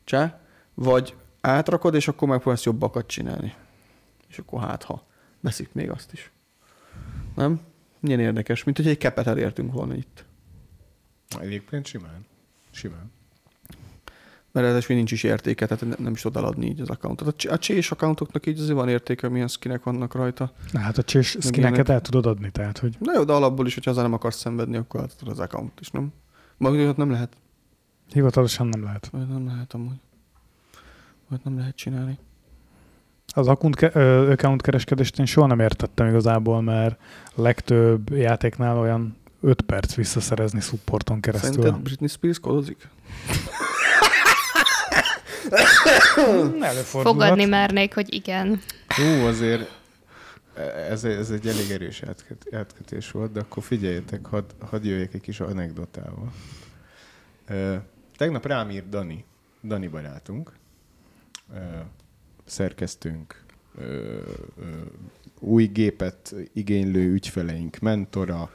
[0.05, 0.41] csá,
[0.75, 3.55] vagy átrakod, és akkor megpróbálsz jobbakat csinálni.
[4.29, 5.07] És akkor hát, ha
[5.41, 6.33] veszik még azt is.
[7.35, 7.61] Nem?
[8.01, 10.25] Milyen érdekes, mint hogy egy kepet elértünk volna itt.
[11.41, 12.27] Egyébként simán.
[12.71, 13.13] Simán.
[14.55, 17.45] Mert ez nincs is értéke, tehát ne- nem is tudod eladni így az accountot.
[17.45, 20.53] A, chase accountoknak így azért van értéke, milyen skinek vannak rajta.
[20.73, 21.43] Na hát a ilyenek.
[21.43, 24.37] skineket el tudod adni, tehát hogy Na jó, de alapból is, hogyha azzal nem akarsz
[24.37, 26.13] szenvedni, akkor átadod az account is, nem?
[26.59, 27.37] Olyat nem lehet.
[28.13, 29.11] hivatalosan nem lehet.
[29.15, 30.01] Olyat nem lehet amúgy.
[31.31, 32.19] Olyat nem lehet csinálni.
[33.27, 33.83] Az account,
[34.31, 37.01] account kereskedést én soha nem értettem igazából, mert
[37.37, 41.53] a legtöbb játéknál olyan 5 perc visszaszerezni supporton keresztül.
[41.53, 42.89] Szerinted Britney Spears kodozik?
[46.85, 48.61] Fogadni mernék, hogy igen.
[48.99, 49.83] Jó, azért
[50.91, 55.21] ez, ez egy elég erős átköt, átkötés volt, de akkor figyeljetek, hadd had jöjjek egy
[55.21, 56.33] kis anekdotával.
[58.17, 59.25] Tegnap rám írt Dani,
[59.65, 60.53] Dani barátunk,
[63.79, 64.19] ö,
[65.39, 68.51] új gépet igénylő ügyfeleink, mentora,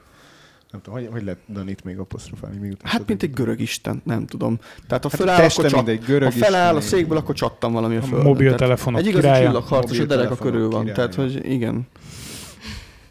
[0.71, 2.57] nem tudom, hogy, hogy lehet Danit még apostrofálni?
[2.57, 4.59] Miután Hát, mint egy görög isten, nem tudom.
[4.87, 5.85] Tehát ha Hát feláll, teste akkor csat...
[5.85, 8.25] mindegy, görög ha feláll a székből, akkor csattam valami a A földön.
[8.25, 9.45] mobiltelefonok Egy igazi királya.
[9.45, 10.85] csillagharcos a derek a körül van.
[10.85, 10.93] királya.
[10.93, 11.87] Tehát, hogy igen.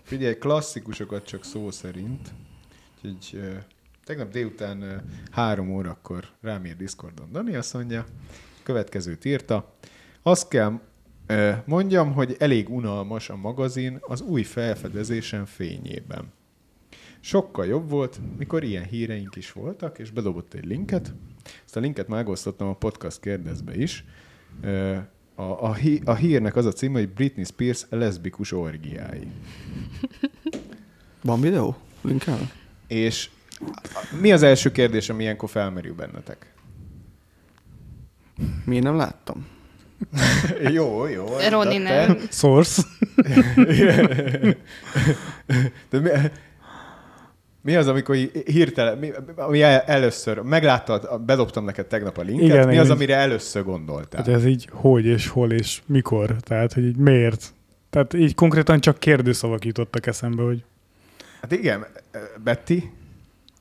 [0.03, 2.29] Figyelj, klasszikusokat csak szó szerint.
[2.97, 3.57] Úgyhogy uh,
[4.05, 4.88] tegnap délután uh,
[5.31, 8.05] három órakor rám ír Discordon Dani, azt mondja,
[8.62, 9.75] következőt írta.
[10.23, 10.81] Azt kell
[11.29, 16.33] uh, mondjam, hogy elég unalmas a magazin az új felfedezésen fényében.
[17.21, 21.13] Sokkal jobb volt, mikor ilyen híreink is voltak, és bedobott egy linket.
[21.65, 24.05] Ezt a linket megosztottam a podcast kérdezbe is.
[25.35, 29.27] A, a, hí, a hírnek az a címe, hogy Britney Spears leszbikus orgiái.
[31.23, 31.77] Van videó?
[32.01, 32.51] Linkel?
[32.87, 33.31] És
[34.21, 36.53] mi az első kérdés, ami ilyenkor felmerül bennetek?
[38.65, 39.47] Miért nem láttam?
[40.77, 41.27] jó, jó.
[41.49, 42.19] Roni nem.
[42.31, 42.83] Source.
[45.91, 46.11] De mi,
[47.62, 52.68] mi az, amikor hirtelen, mi, ami el, először, megláttad, bedobtam neked tegnap a linket, Igen,
[52.68, 52.92] mi az, is.
[52.92, 54.25] amire először gondoltál?
[54.25, 56.37] Hát ez így hogy és hol és mikor.
[56.40, 57.53] Tehát, hogy így miért.
[57.90, 60.64] Tehát így konkrétan csak kérdőszavak jutottak eszembe, hogy
[61.40, 61.87] Hát igen,
[62.44, 62.73] Betty,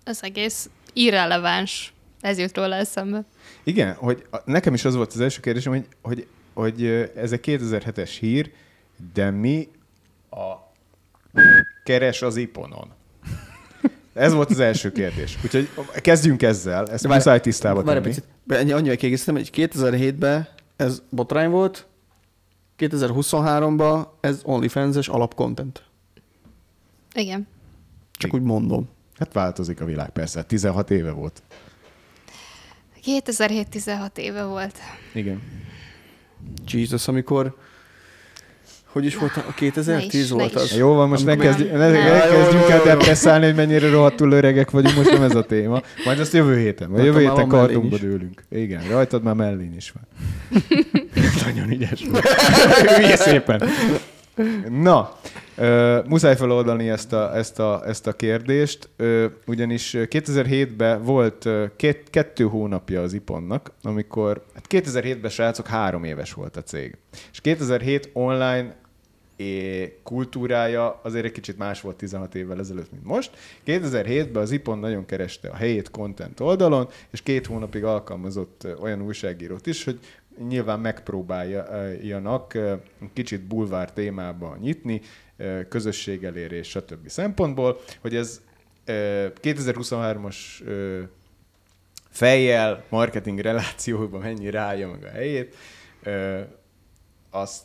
[0.06, 1.94] Az egész irreleváns.
[2.22, 3.24] Ez jut róla eszembe.
[3.64, 8.12] igen, hogy nekem is az volt az első kérdésem, hogy, hogy, hogy ez egy 2007-es
[8.20, 8.52] hír,
[9.14, 9.68] de mi
[10.30, 10.54] a
[11.84, 12.96] keres az iponon?
[14.18, 15.38] Ez volt az első kérdés.
[15.44, 18.16] Úgyhogy kezdjünk ezzel, ezt várj- muszáj tisztába Várj egy tenni.
[18.16, 18.60] picit.
[18.62, 21.88] Annyi, annyival kiegészítem, hogy 2007-ben ez botrány volt,
[22.78, 25.84] 2023-ban ez OnlyFans-es alapcontent.
[27.14, 27.48] Igen.
[28.12, 28.90] Csak úgy mondom.
[29.20, 30.44] Hát változik a világ, persze.
[30.44, 31.42] 16 éve volt.
[33.06, 34.78] 2007-16 éve volt.
[35.14, 35.42] Igen.
[36.68, 37.58] Jesus, amikor
[38.92, 40.78] hogy is volt, a 2010 Ne volt is, ne az.
[40.78, 44.72] Jó van, most ne, Amikor- kezdj, ne, ne kezdjünk el depresszálni, hogy mennyire rohadtul öregek
[44.72, 45.82] vagyunk, most nem ez a téma.
[46.06, 48.44] Majd azt jövő héten, vagy jövő héten kardunkba dőlünk.
[48.52, 50.08] Igen, rajtad már mellén is van.
[51.46, 52.22] Nagyon ügyes vagy.
[52.98, 53.64] Hülye szépen.
[54.70, 55.18] Na,
[55.58, 62.10] Ö, muszáj feloldani ezt a, ezt a, ezt a kérdést, ö, ugyanis 2007-ben volt két,
[62.10, 66.98] kettő hónapja az iponnak, amikor, hát 2007-ben srácok három éves volt a cég.
[67.32, 68.76] És 2007 online
[70.04, 73.38] kultúrája azért egy kicsit más volt 16 évvel ezelőtt, mint most.
[73.66, 79.68] 2007-ben az IPON nagyon kereste a helyét content oldalon, és két hónapig alkalmazott olyan újságírót
[79.68, 80.00] is, hogy
[80.48, 82.58] nyilván megpróbáljanak
[83.14, 85.02] kicsit bulvár témába nyitni,
[85.70, 87.08] közösségelérés, stb.
[87.10, 88.42] szempontból, hogy ez
[88.86, 91.02] ö, 2023-as ö,
[92.10, 95.56] fejjel, marketing relációban mennyi rája meg a helyét,
[97.30, 97.64] azt,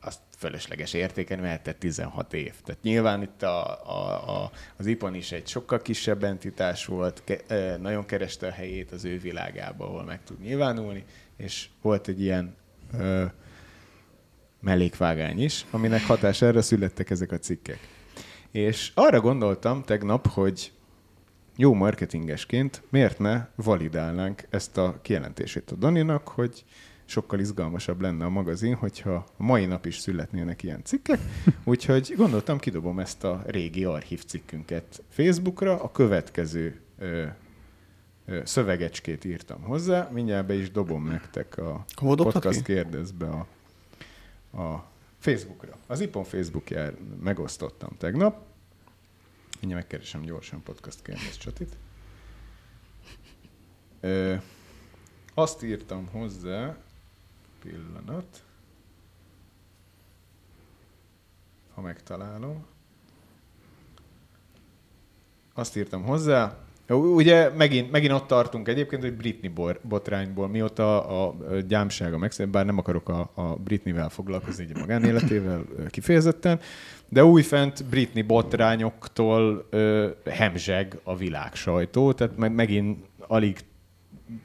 [0.00, 2.54] azt fölösleges értéken, te 16 év.
[2.64, 7.76] Tehát nyilván itt a, a, a, az IPON is egy sokkal kisebb entitás volt, ke,
[7.76, 11.04] nagyon kereste a helyét az ő világába, ahol meg tud nyilvánulni,
[11.36, 12.56] és volt egy ilyen
[12.98, 13.24] ö,
[14.60, 17.78] mellékvágány is, aminek hatására születtek ezek a cikkek.
[18.50, 20.72] És arra gondoltam tegnap, hogy
[21.56, 26.64] jó marketingesként miért ne validálnánk ezt a kijelentését a Daninak, hogy
[27.04, 31.18] sokkal izgalmasabb lenne a magazin, hogyha mai nap is születnének ilyen cikkek.
[31.64, 37.24] Úgyhogy gondoltam, kidobom ezt a régi archív cikkünket Facebookra, a következő ö,
[38.26, 43.46] ö, szövegecskét írtam hozzá, mindjárt be is dobom nektek a Hol podcast kérdezbe a,
[44.52, 44.76] a
[45.18, 45.76] Facebookra.
[45.86, 48.46] Az IPON Facebookján megosztottam tegnap.
[49.60, 51.76] Mindjárt megkeresem gyorsan podcast kérdez csatit.
[54.00, 54.36] Ö,
[55.34, 56.76] azt írtam hozzá,
[57.60, 58.44] pillanat,
[61.74, 62.66] ha megtalálom.
[65.54, 71.34] Azt írtam hozzá, Ugye megint, megint ott tartunk egyébként, hogy Britney botrányból, mióta a,
[71.66, 76.60] gyámsága megszűnt, bár nem akarok a, a Britneyvel foglalkozni, így a magánéletével kifejezetten,
[77.08, 83.58] de újfent Britney botrányoktól ö, hemzseg a világ sajtó, tehát meg, megint alig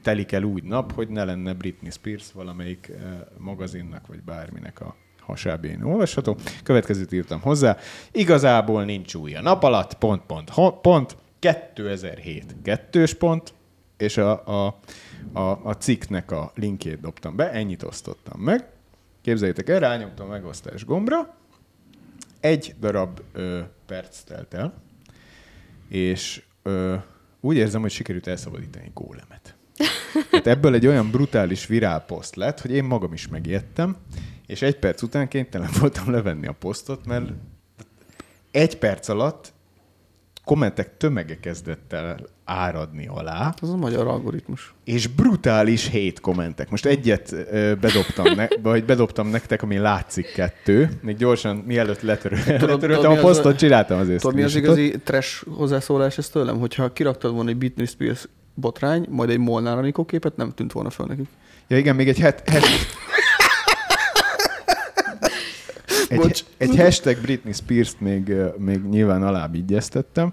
[0.02, 2.94] telik el úgy nap, hogy ne lenne Britney Spears valamelyik ö,
[3.38, 6.36] magazinnak, vagy bárminek a hasábén olvasható.
[6.62, 7.76] Következőt írtam hozzá.
[8.12, 13.54] Igazából nincs új a nap alatt, pont, pont, ho- pont, 2007 kettős pont,
[13.96, 14.80] és a, a,
[15.32, 18.68] a, a cikknek a linkjét dobtam be, ennyit osztottam meg.
[19.22, 21.36] Képzeljétek el, rányomtam a megosztás gombra,
[22.40, 24.82] egy darab ö, perc telt el,
[25.88, 26.94] és ö,
[27.40, 29.56] úgy érzem, hogy sikerült elszabadítani gólemet.
[30.30, 33.96] Hát ebből egy olyan brutális virálposzt lett, hogy én magam is megijedtem,
[34.46, 37.32] és egy perc után kénytelen voltam levenni a posztot, mert
[38.50, 39.53] egy perc alatt
[40.44, 44.74] kommentek tömege kezdett el áradni alá, Ez a magyar algoritmus.
[44.84, 46.70] és brutális hét kommentek.
[46.70, 47.34] Most egyet
[47.80, 50.88] bedobtam, ne, vagy bedobtam nektek, ami látszik kettő.
[51.02, 54.20] Még gyorsan, mielőtt letöröltem tudod, a mi az posztot, a- csináltam azért.
[54.20, 56.58] Tudod, mi az igazi trash hozzászólás ez tőlem?
[56.58, 60.90] Hogyha kiraktad volna egy Britney Spears botrány, majd egy Molnár Anikó képet, nem tűnt volna
[60.90, 61.26] fel nekik.
[61.68, 62.64] Ja igen, még egy, het, het,
[66.08, 66.44] egy, Bocs.
[66.56, 70.32] egy hashtag Britney Spears-t még, még nyilván alább igyeztettem.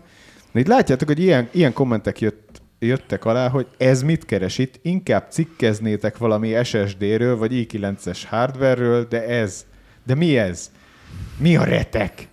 [0.51, 4.79] De itt látjátok, hogy ilyen, ilyen kommentek jött, jöttek alá, hogy ez mit keres itt,
[4.81, 9.65] inkább cikkeznétek valami SSD-ről, vagy i9-es hardware-ről, de ez,
[10.05, 10.71] de mi ez?
[11.37, 12.27] Mi a retek?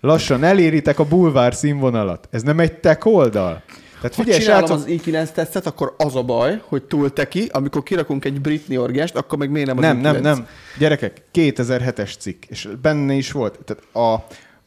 [0.00, 2.28] Lassan eléritek a bulvár színvonalat.
[2.30, 3.62] Ez nem egy tech oldal.
[4.04, 7.48] Tehát Ha figyelj, csinálom srácok, az i9 tesztet, akkor az a baj, hogy túl teki,
[7.52, 10.02] amikor kirakunk egy Britney orgiást, akkor meg miért nem az nem, i9?
[10.02, 10.46] nem, nem.
[10.78, 13.58] Gyerekek, 2007-es cikk, és benne is volt.
[13.64, 14.26] Tehát, a,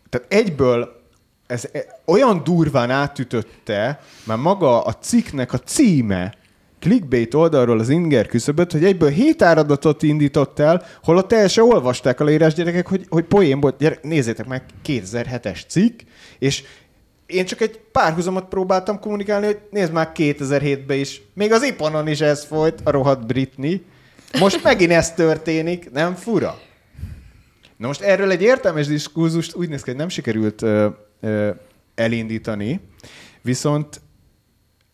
[0.09, 1.01] tehát egyből
[1.47, 6.33] ez e- olyan durván átütötte, már maga a cikknek a címe,
[6.79, 12.19] clickbait oldalról az inger küszöböt, hogy egyből hét áradatot indított el, holott el se olvasták
[12.19, 15.99] a leírás gyerekek, hogy, hogy poénból, gyerek, nézzétek meg, 2007-es cikk,
[16.39, 16.63] és
[17.27, 22.21] én csak egy párhuzamot próbáltam kommunikálni, hogy nézd már 2007-ben is, még az iponon is
[22.21, 23.85] ez folyt, a rohadt Britney.
[24.39, 26.59] Most megint ez történik, nem fura?
[27.77, 30.87] Na most erről egy értelmes diskurzust úgy néz ki, hogy nem sikerült ö,
[31.19, 31.49] ö,
[31.95, 32.79] elindítani,
[33.41, 34.01] viszont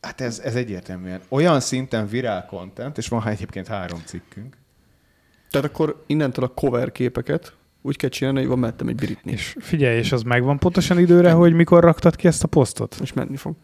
[0.02, 4.58] hát ez, ez egyértelműen olyan szinten virál content, és van egyébként három cikkünk,
[5.50, 7.54] Tehát akkor innentől a cover képeket
[7.86, 9.34] úgy kell csinálni, hogy van mellettem egy Britney.
[9.34, 12.98] És figyelj, és az megvan pontosan időre, hogy mikor raktad ki ezt a posztot?
[13.02, 13.56] És menni fog.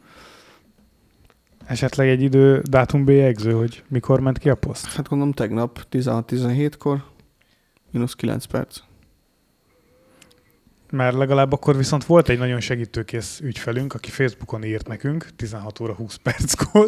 [1.66, 4.86] Esetleg egy idő dátum bélyegző, hogy mikor ment ki a poszt?
[4.86, 7.04] Hát gondolom tegnap 16-17-kor,
[7.92, 8.80] mínusz 9 perc.
[10.92, 15.94] Mert legalább akkor viszont volt egy nagyon segítőkész ügyfelünk, aki Facebookon írt nekünk 16 óra
[15.94, 16.88] 20 perckor,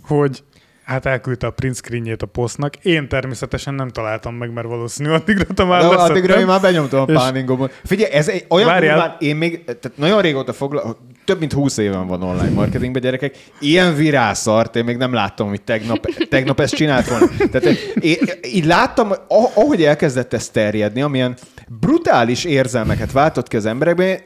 [0.00, 0.44] hogy
[0.90, 2.76] Hát elküldte a print screenjét a posztnak.
[2.76, 7.04] Én természetesen nem találtam meg, mert valószínű addigra már De addigra én már benyomtam a
[7.12, 7.70] És- páningomon.
[7.84, 8.94] Figyelj, ez egy olyan Várjál.
[8.98, 13.34] durván, én még, tehát nagyon régóta foglal, több mint 20 éven van online marketingben gyerekek,
[13.60, 17.26] ilyen virászart én még nem láttam, hogy tegnap, tegnap ezt csinált volna.
[17.50, 17.64] Tehát
[18.00, 21.36] én, így láttam, ah- ahogy elkezdett ez terjedni, amilyen
[21.80, 24.18] brutális érzelmeket váltott ki az emberekben,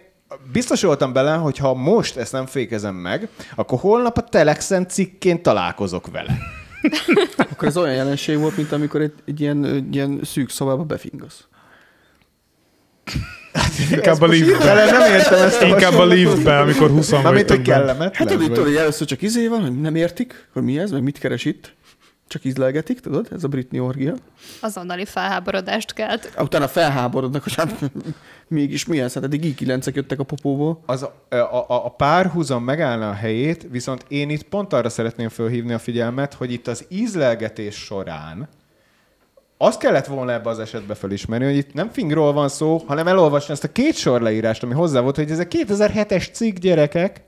[0.52, 5.42] biztos voltam bele, hogy ha most ezt nem fékezem meg, akkor holnap a Telexen cikként
[5.42, 6.38] találkozok vele.
[7.36, 11.44] Akkor ez olyan jelenség volt, mint amikor egy, egy, ilyen, egy ilyen szűk szobába befingasz.
[13.90, 14.74] Inkább a liftbe.
[14.74, 17.78] Nem értem ezt a Inkább a liftbe, amikor 20 Mármint, hogy vagytok benne.
[17.78, 18.28] kellemetlen.
[18.28, 21.18] Hát tudod, hogy először csak izé van, hogy nem értik, hogy mi ez, meg mit
[21.18, 21.74] keres itt.
[22.28, 23.28] Csak ízlelgetik, tudod?
[23.32, 24.14] Ez a Britney orgia.
[24.60, 26.32] Azonnali felháborodást kelt.
[26.38, 27.90] Utána felháborodnak, hogy hát
[28.48, 30.80] mégis milyen, hát eddig i 9 jöttek a popóból.
[30.86, 31.36] az a, a,
[31.68, 36.34] a, a párhuzam megállna a helyét, viszont én itt pont arra szeretném felhívni a figyelmet,
[36.34, 38.48] hogy itt az ízlelgetés során
[39.56, 43.52] azt kellett volna ebbe az esetbe felismerni, hogy itt nem fingról van szó, hanem elolvasni
[43.52, 47.22] ezt a két sor leírást, ami hozzá volt, hogy ez a 2007-es cikk gyerekek.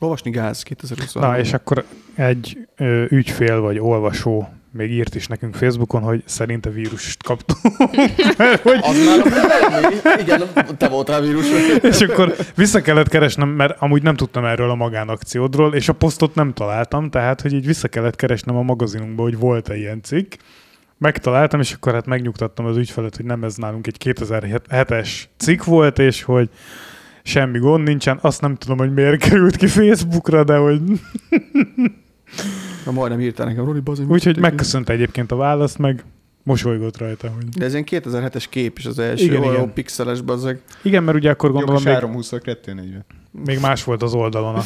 [0.00, 1.30] Olvasni gáz 2023.
[1.30, 6.70] Na, és akkor egy ö, ügyfél vagy olvasó még írt is nekünk Facebookon, hogy szerinte
[6.70, 7.78] vírust kaptunk.
[8.38, 10.42] Mert hogy, Az már a Igen,
[10.76, 11.46] te voltál vírus.
[11.82, 16.34] és akkor vissza kellett keresnem, mert amúgy nem tudtam erről a magánakciódról, és a posztot
[16.34, 20.32] nem találtam, tehát hogy így vissza kellett keresnem a magazinunkba, hogy volt-e ilyen cikk.
[20.98, 25.98] Megtaláltam, és akkor hát megnyugtattam az ügyfelet, hogy nem ez nálunk egy 2007-es cikk volt,
[25.98, 26.48] és hogy
[27.22, 28.18] semmi gond nincsen.
[28.20, 30.80] Azt nem tudom, hogy miért került ki Facebookra, de hogy
[32.84, 34.06] Na, majdnem írtál nekem, Roli, bazony.
[34.06, 36.04] Úgyhogy megköszönte egyébként a választ, meg
[36.42, 37.28] mosolygott rajta.
[37.28, 37.48] Hogy...
[37.48, 39.72] De ez ilyen 2007-es kép is az első, Igen, igen, olyan igen.
[39.72, 40.60] pixeles bazzeg.
[40.82, 43.04] Igen, mert ugye akkor gondolom Gondolom, még, 3 20 240.
[43.30, 44.54] még más volt az oldalon.
[44.54, 44.62] A...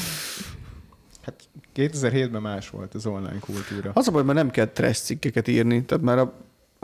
[1.22, 1.34] Hát
[1.76, 3.90] 2007-ben más volt az online kultúra.
[3.94, 6.32] Az a baj, mert nem kell trash cikkeket írni, tehát már a,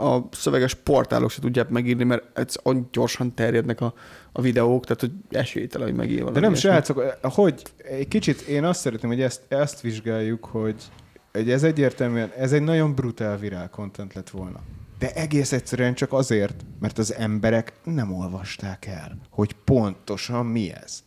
[0.03, 3.93] a szöveges portálok se tudják megírni, mert ez olyan gyorsan terjednek a,
[4.31, 8.63] a videók, tehát hogy esélytelen, hogy megír valami De nem, srácok, hogy egy kicsit én
[8.63, 10.75] azt szeretném, hogy ezt, ezt vizsgáljuk, hogy,
[11.33, 14.59] hogy ez egyértelműen, ez egy nagyon brutál virál content lett volna.
[14.99, 21.03] De egész egyszerűen csak azért, mert az emberek nem olvasták el, hogy pontosan mi ez.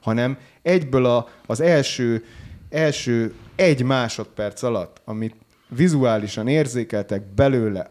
[0.00, 2.24] Hanem egyből a, az első,
[2.70, 5.34] első egy másodperc alatt, amit
[5.68, 7.90] vizuálisan érzékeltek belőle,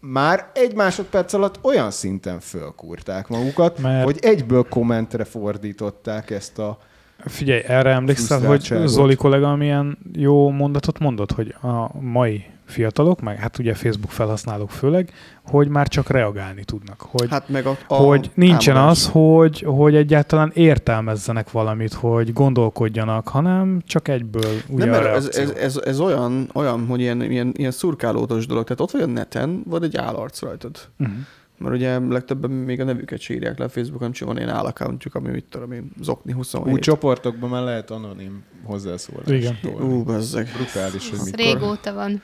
[0.00, 6.78] már egy másodperc alatt olyan szinten fölkúrták magukat, Mert- hogy egyből kommentre fordították ezt a...
[7.24, 8.74] Figyelj, erre emlékszel, hogy.
[8.84, 14.70] Zoli kollega milyen jó mondatot mondott, hogy a mai fiatalok, meg hát ugye Facebook felhasználók
[14.70, 15.12] főleg,
[15.44, 17.00] hogy már csak reagálni tudnak.
[17.00, 18.98] Hogy, Hát meg a, a hogy nincsen támadás.
[18.98, 25.28] az, hogy, hogy egyáltalán értelmezzenek valamit, hogy gondolkodjanak, hanem csak egyből ugye Nem, mert ez,
[25.36, 28.64] ez, ez, ez, olyan, olyan, hogy ilyen, ilyen, ilyen szurkálódós dolog.
[28.64, 30.78] Tehát ott vagy a neten, vagy egy állarc rajtad.
[30.98, 31.16] Uh-huh.
[31.58, 35.28] Mert ugye legtöbben még a nevüket sírják le a Facebookon, csak van ilyen állaccountjuk, ami
[35.28, 36.72] mit tudom én, Zokni 27.
[36.72, 39.26] Úgy csoportokban már lehet anonim hozzászólás.
[39.26, 39.58] Igen.
[39.80, 40.48] Ú, bezzeg.
[40.56, 41.38] Brutális, hogy mikor.
[41.38, 42.22] régóta van.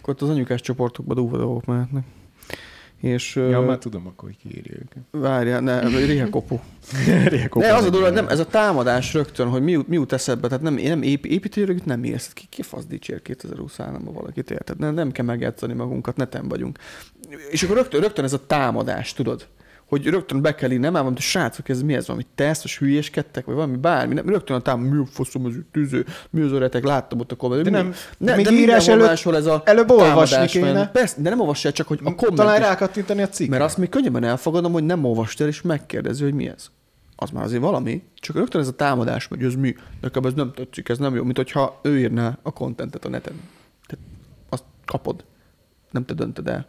[0.00, 2.04] Akkor ott az anyukás csoportokban dúva dolgok mehetnek.
[3.00, 5.02] És Ja, ja, már tudom, akkor hogy kiírja őket.
[5.10, 6.58] várjál, ne, réhekopu.
[7.54, 10.62] Ne, az a dolog, nem, ez a támadás rögtön, hogy mi, mi jut eszedbe, tehát
[10.62, 14.78] nem, nem ép, építőjövőt nem érsz, ki, ki fasz dicsér 2023-ban valakit, érted?
[14.78, 16.78] Nem, nem kell megjátszani magunkat, neten vagyunk.
[17.50, 19.46] És akkor rögtön, rögtön ez a támadás, tudod?
[19.86, 22.78] Hogy rögtön be kell írni, nem mondom, hogy srácok, ez mi ez, valami teszt, most
[22.78, 26.52] hülyéskedtek, vagy valami bármi, nem, rögtön a támadás, mi a faszom, az tűző, mi az
[26.52, 27.62] öretek, láttam ott a komment.
[27.62, 30.90] De nem- ne, még de írás előtt- ez a előbb olvasni kéne.
[30.90, 33.50] Persze, de nem olvassál csak, hogy a komment Talán rákattintani a cikkre.
[33.56, 36.70] mert azt még könnyebben elfogadom, hogy nem olvastál, és megkérdezi, hogy mi ez.
[37.16, 40.52] Az már azért valami, csak rögtön ez a támadás, hogy ez mi, nekem ez nem
[40.54, 43.40] tetszik, ez nem jó, mint hogyha ő írná a kontentet a neten.
[43.86, 44.04] Tehát
[44.48, 45.24] azt kapod,
[45.90, 46.66] nem te döntöd el.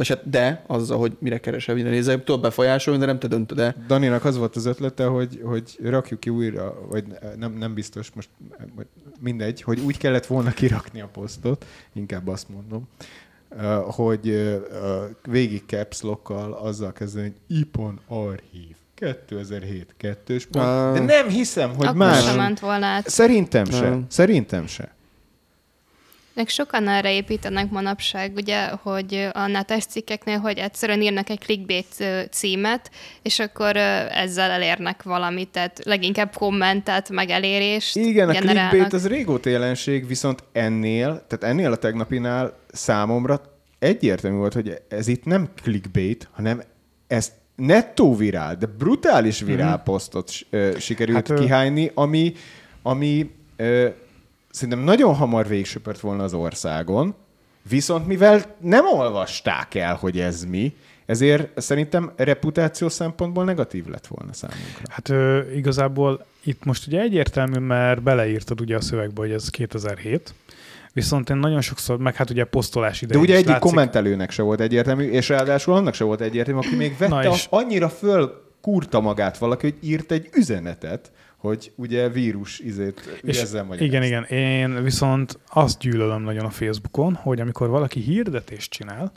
[0.00, 3.58] Vagy hát de, azzal, hogy mire keresel minden néző, tudod befolyásolni, de nem te döntöd
[3.58, 3.74] el.
[3.86, 7.04] Daninak az volt az ötlete, hogy, hogy rakjuk ki újra, vagy
[7.36, 8.28] nem, nem biztos, most
[9.20, 12.88] mindegy, hogy úgy kellett volna kirakni a posztot, inkább azt mondom,
[13.50, 14.54] uh, hogy uh,
[15.28, 20.64] végig caps lockkal azzal kezdeni, hogy Ipon Archív 2007 kettős pont.
[20.64, 20.92] Ah.
[20.92, 22.24] De nem hiszem, hogy Akkor más.
[22.24, 23.08] sem ment volna át.
[23.08, 23.98] Szerintem se.
[24.08, 24.94] Szerintem se.
[26.34, 32.04] Meg sokan erre építenek manapság, ugye, hogy a netes cikkeknél, hogy egyszerűen írnak egy clickbait
[32.30, 32.90] címet,
[33.22, 38.68] és akkor ezzel elérnek valamit, tehát leginkább kommentet, meg elérést Igen, a generálnak.
[38.70, 43.40] clickbait az régóta jelenség, viszont ennél, tehát ennél a tegnapinál számomra
[43.78, 46.62] egyértelmű volt, hogy ez itt nem clickbait, hanem
[47.06, 52.32] ez nettó virál, de brutális virál posztot ö, sikerült Hát, kihányni, ami,
[52.82, 53.88] ami ö,
[54.50, 57.14] szerintem nagyon hamar végsöpört volna az országon,
[57.68, 60.74] viszont mivel nem olvasták el, hogy ez mi,
[61.06, 64.82] ezért szerintem reputáció szempontból negatív lett volna számunkra.
[64.88, 70.34] Hát ö, igazából itt most ugye egyértelmű, mert beleírtad ugye a szövegbe, hogy ez 2007,
[70.92, 74.42] viszont én nagyon sokszor, meg hát ugye posztolás De idején ugye egyik látszik, kommentelőnek se
[74.42, 78.48] volt egyértelmű, és ráadásul annak se volt egyértelmű, aki még vette, Na és- annyira föl
[78.60, 81.10] kurta magát valaki, hogy írt egy üzenetet,
[81.40, 83.84] hogy ugye vírus izét És ezzel magyarázta.
[83.84, 84.24] igen, igen.
[84.38, 89.12] Én viszont azt gyűlölöm nagyon a Facebookon, hogy amikor valaki hirdetést csinál,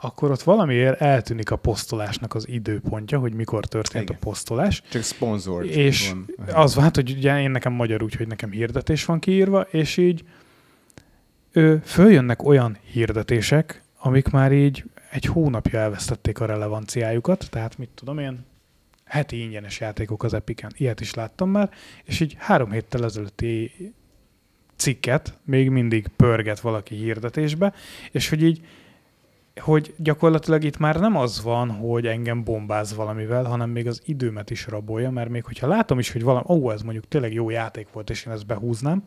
[0.00, 4.16] akkor ott valamiért eltűnik a posztolásnak az időpontja, hogy mikor történt Igen.
[4.20, 6.54] a posztolás, Csak sponsored és van.
[6.54, 9.96] az van, hát, hogy ugye én nekem magyar úgy, hogy nekem hirdetés van kiírva, és
[9.96, 10.24] így
[11.52, 18.18] ő, följönnek olyan hirdetések, amik már így egy hónapja elvesztették a relevanciájukat, tehát mit tudom
[18.18, 18.44] én,
[19.12, 21.70] heti ingyenes játékok az Epiken, ilyet is láttam már,
[22.04, 23.72] és így három héttel ezelőtti
[24.76, 27.72] cikket még mindig pörget valaki hirdetésbe,
[28.10, 28.66] és hogy így
[29.60, 34.50] hogy gyakorlatilag itt már nem az van, hogy engem bombáz valamivel, hanem még az időmet
[34.50, 37.86] is rabolja, mert még hogyha látom is, hogy valami, ó, ez mondjuk tényleg jó játék
[37.92, 39.02] volt, és én ezt behúznám,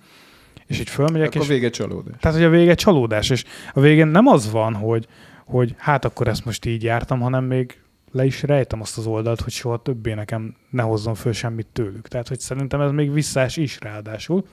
[0.66, 2.16] és így fölmegyek, Akkor és vége csalódás.
[2.20, 3.44] tehát, hogy a vége csalódás, és
[3.74, 5.08] a végén nem az van, hogy,
[5.46, 7.78] hogy hát akkor ezt most így jártam, hanem még
[8.16, 12.08] le is rejtem azt az oldalt, hogy soha többé nekem ne hozzon föl semmit tőlük.
[12.08, 14.46] Tehát, hogy szerintem ez még visszás is ráadásul.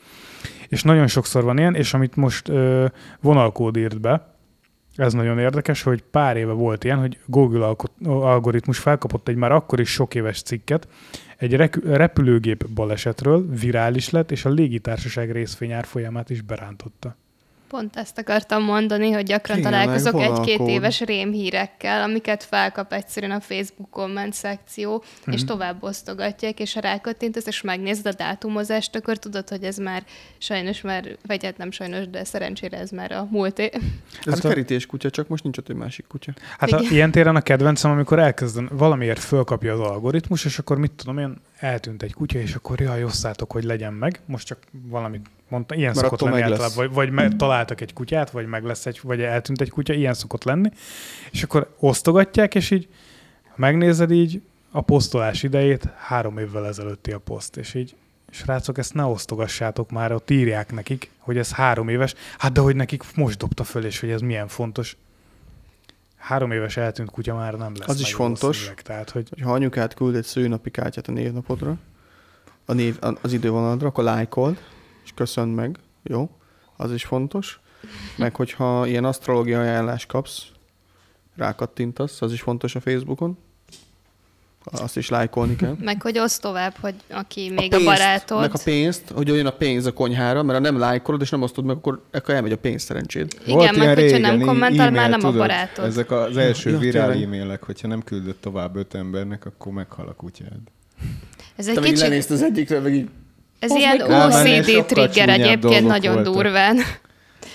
[0.69, 2.87] És nagyon sokszor van ilyen, és amit most ö,
[3.21, 4.35] vonalkód írt be,
[4.97, 9.81] ez nagyon érdekes, hogy pár éve volt ilyen, hogy Google algoritmus felkapott egy már akkor
[9.81, 10.89] is sok éves cikket,
[11.37, 11.55] egy
[11.85, 17.17] repülőgép balesetről virális lett, és a légitársaság részvényár folyamát is berántotta.
[17.73, 23.41] Pont ezt akartam mondani, hogy gyakran Tényleg, találkozok egy-két éves rémhírekkel, amiket felkap egyszerűen a
[23.41, 25.33] Facebook komment szekció, mm-hmm.
[25.33, 30.03] és tovább osztogatják, és ha rákattintasz, és megnézed a dátumozást, akkor tudod, hogy ez már
[30.39, 33.71] sajnos már, vagy hát nem sajnos, de szerencsére ez már a múlté.
[33.73, 36.33] Ez Hát a a- kerítés kutya, csak most nincs ott egy másik kutya.
[36.59, 36.93] Hát a, Igen.
[36.93, 41.41] ilyen téren a kedvencem, amikor elkezden, valamiért fölkapja az algoritmus, és akkor mit tudom én,
[41.63, 44.21] eltűnt egy kutya, és akkor jaj, osszátok, hogy legyen meg.
[44.27, 47.93] Most csak valamit mondta, ilyen Mert szokott lenni meg általában, vagy, vagy me- találtak egy
[47.93, 50.71] kutyát, vagy meg lesz egy, vagy eltűnt egy kutya, ilyen szokott lenni.
[51.31, 52.89] És akkor osztogatják, és így
[53.55, 57.95] megnézed így a posztolás idejét, három évvel ezelőtti a poszt, és így
[58.31, 62.15] srácok, ezt ne osztogassátok már, ott írják nekik, hogy ez három éves.
[62.39, 64.97] Hát de hogy nekik most dobta föl, és hogy ez milyen fontos.
[66.23, 67.89] Három éves eltűnt kutya már nem lesz.
[67.89, 68.73] Az is fontos.
[68.83, 71.77] Tehát, hogy hogy ha anyukát küld egy szőnapi kártyát a névnapodra,
[72.65, 74.59] a név, az idővonalra, akkor lájkold,
[75.05, 76.31] és köszönd meg, jó?
[76.77, 77.61] Az is fontos.
[78.17, 80.47] Meg hogyha ilyen asztrológia ajánlást kapsz,
[81.37, 83.39] rákattintasz, az is fontos a Facebookon.
[84.65, 85.77] Azt is lájkolni kell.
[85.81, 88.41] Meg hogy oszd tovább, hogy aki még pénzt, a barátod.
[88.41, 91.43] Meg a pénzt, hogy olyan a pénz a konyhára, mert ha nem lájkolod és nem
[91.43, 93.33] osztod meg, akkor, akkor elmegy a pénz szerencséd.
[93.47, 95.85] Igen, meg hogyha nem kommentál, már nem a tudod, barátod.
[95.85, 97.27] Ezek az első Ja, virál tényleg.
[97.27, 100.59] e-mailek, hogyha nem küldött tovább öt embernek, akkor meghal a kutyád.
[101.57, 103.09] Ez Te egy így kicsit, lenézd az egyikre, meg így,
[103.59, 106.35] ez ilyen OCD trigger egyébként nagyon voltak.
[106.35, 106.79] durván.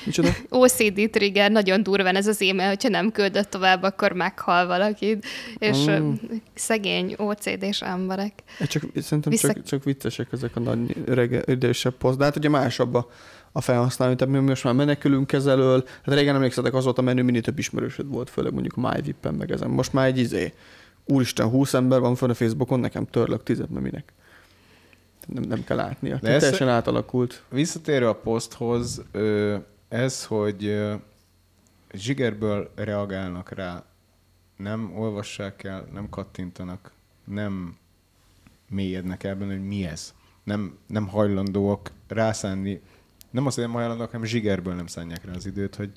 [0.05, 0.29] Micsoda?
[0.49, 5.25] OCD trigger nagyon durván ez az e-mail, hogyha nem küldött tovább, akkor meghal valakit.
[5.57, 6.13] És Mm.
[6.53, 8.33] szegény OCD-s emberek.
[8.59, 10.95] Ez csak, szerintem Vissza- csak, csak viccesek ezek a nagy
[11.45, 12.17] idősebb poszt.
[12.17, 13.09] De hát ugye másabb a,
[13.51, 15.83] a felhasználó, tehát mi most már menekülünk ezelől.
[16.05, 19.33] Hát régen emlékszetek, az volt a menü, minél több ismerősöd volt, főleg mondjuk a MyVip-en
[19.33, 19.69] meg ezen.
[19.69, 20.53] Most már egy izé,
[21.05, 24.13] úristen, 20 ember van fönn a Facebookon, nekem törlök tizet, mert minek.
[25.27, 26.13] Nem, nem kell látnia.
[26.13, 27.43] De Tehát ezt- teljesen átalakult.
[27.49, 29.55] Visszatérve a poszthoz, ö,
[29.89, 30.85] ez, hogy
[31.93, 33.85] zsigerből reagálnak rá,
[34.57, 36.91] nem olvassák el, nem kattintanak,
[37.25, 37.77] nem
[38.69, 40.13] mélyednek el benne, hogy mi ez.
[40.43, 42.81] Nem, nem hajlandóak rászánni,
[43.29, 45.91] nem azt, hogy nem hajlandóak, hanem zsigerből nem szánják rá az időt, hogy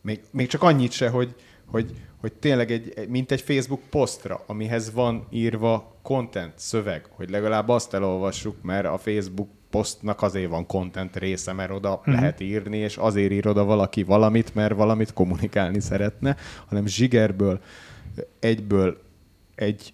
[0.00, 1.34] még, még csak annyit se, hogy,
[1.66, 7.68] hogy, hogy tényleg egy- mint egy Facebook posztra, amihez van írva content, szöveg, hogy legalább
[7.68, 11.98] azt elolvassuk, mert a Facebook posztnak azért van content része, mert oda Mhm.
[11.98, 12.14] uh-huh.
[12.14, 17.60] lehet írni, és azért ír oda valaki valamit, mert valamit kommunikálni szeretne, hanem zsigerből,
[18.38, 19.00] egyből
[19.54, 19.92] egy,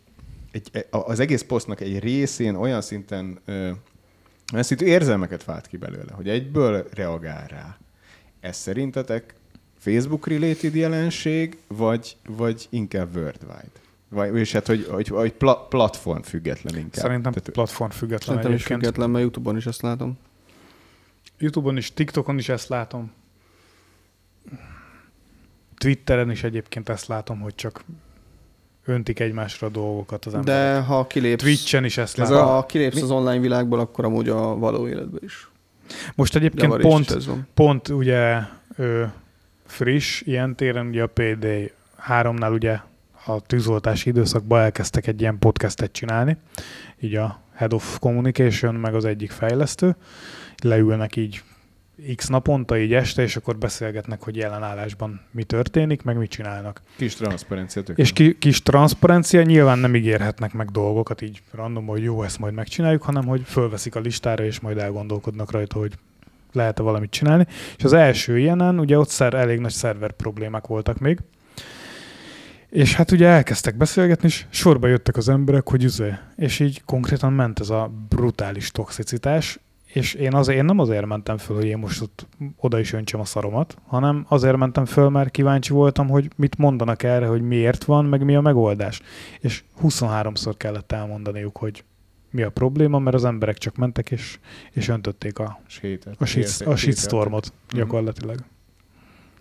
[0.53, 3.39] egy, az egész posztnak egy részén olyan szinten
[4.53, 7.77] olyan szintű érzelmeket vált ki belőle, hogy egyből reagál rá.
[8.41, 9.35] Ez szerintetek
[9.79, 13.81] Facebook-related jelenség, vagy, vagy inkább worldwide?
[14.09, 17.05] Vagy, és hát, hogy, hogy, hogy pla, platform független inkább.
[17.05, 18.81] szerintem Tehát, platform független Szerintem is egyébként.
[18.81, 20.19] független, mert Youtube-on is ezt látom.
[21.39, 23.13] Youtube-on is, TikTokon is ezt látom.
[25.79, 27.85] Twitteren is egyébként ezt látom, hogy csak
[28.85, 30.75] öntik egymásra a dolgokat az emberek.
[30.75, 32.47] De ha kilépsz, Twitchen is ezt Ez látom.
[32.47, 35.49] ha kilépsz az online világból, akkor amúgy a való életben is.
[36.15, 37.47] Most egyébként pont, is ez van.
[37.55, 38.39] pont ugye
[38.77, 39.05] ö,
[39.67, 41.47] friss ilyen téren, ugye a PD
[42.09, 42.79] 3-nál ugye
[43.27, 46.37] a tűzoltási időszakban elkezdtek egy ilyen podcastet csinálni,
[47.01, 49.97] így a Head of Communication, meg az egyik fejlesztő,
[50.63, 51.43] leülnek így
[52.15, 56.83] x naponta, így este, és akkor beszélgetnek, hogy jelenállásban mi történik, meg mit csinálnak.
[56.97, 62.23] Kis transzparencia És ki, kis transzparencia, nyilván nem ígérhetnek meg dolgokat így random, hogy jó,
[62.23, 65.93] ezt majd megcsináljuk, hanem hogy fölveszik a listára, és majd elgondolkodnak rajta, hogy
[66.53, 67.47] lehet-e valamit csinálni.
[67.77, 71.19] És az első ilyenen, ugye ott szer, elég nagy szerver problémák voltak még,
[72.75, 76.15] és hát ugye elkezdtek beszélgetni, és sorba jöttek az emberek, hogy üzé.
[76.37, 81.37] És így konkrétan ment ez a brutális toxicitás, és én, azért, én nem azért mentem
[81.37, 85.31] föl, hogy én most ott oda is öntsem a szaromat, hanem azért mentem föl, mert
[85.31, 89.01] kíváncsi voltam, hogy mit mondanak erre, hogy miért van, meg mi a megoldás.
[89.41, 91.85] És 23-szor kellett elmondaniuk, hogy
[92.31, 94.39] mi a probléma, mert az emberek csak mentek, és,
[94.73, 95.45] és öntötték a,
[96.19, 97.77] a, shit, a shitstormot Mhm.
[97.77, 98.39] gyakorlatilag.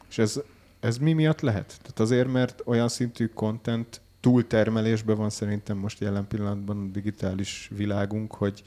[0.09, 0.41] És ez,
[0.84, 1.77] ez mi miatt lehet?
[1.81, 8.34] Tehát azért, mert olyan szintű content túltermelésben van szerintem most jelen pillanatban a digitális világunk,
[8.34, 8.63] hogy,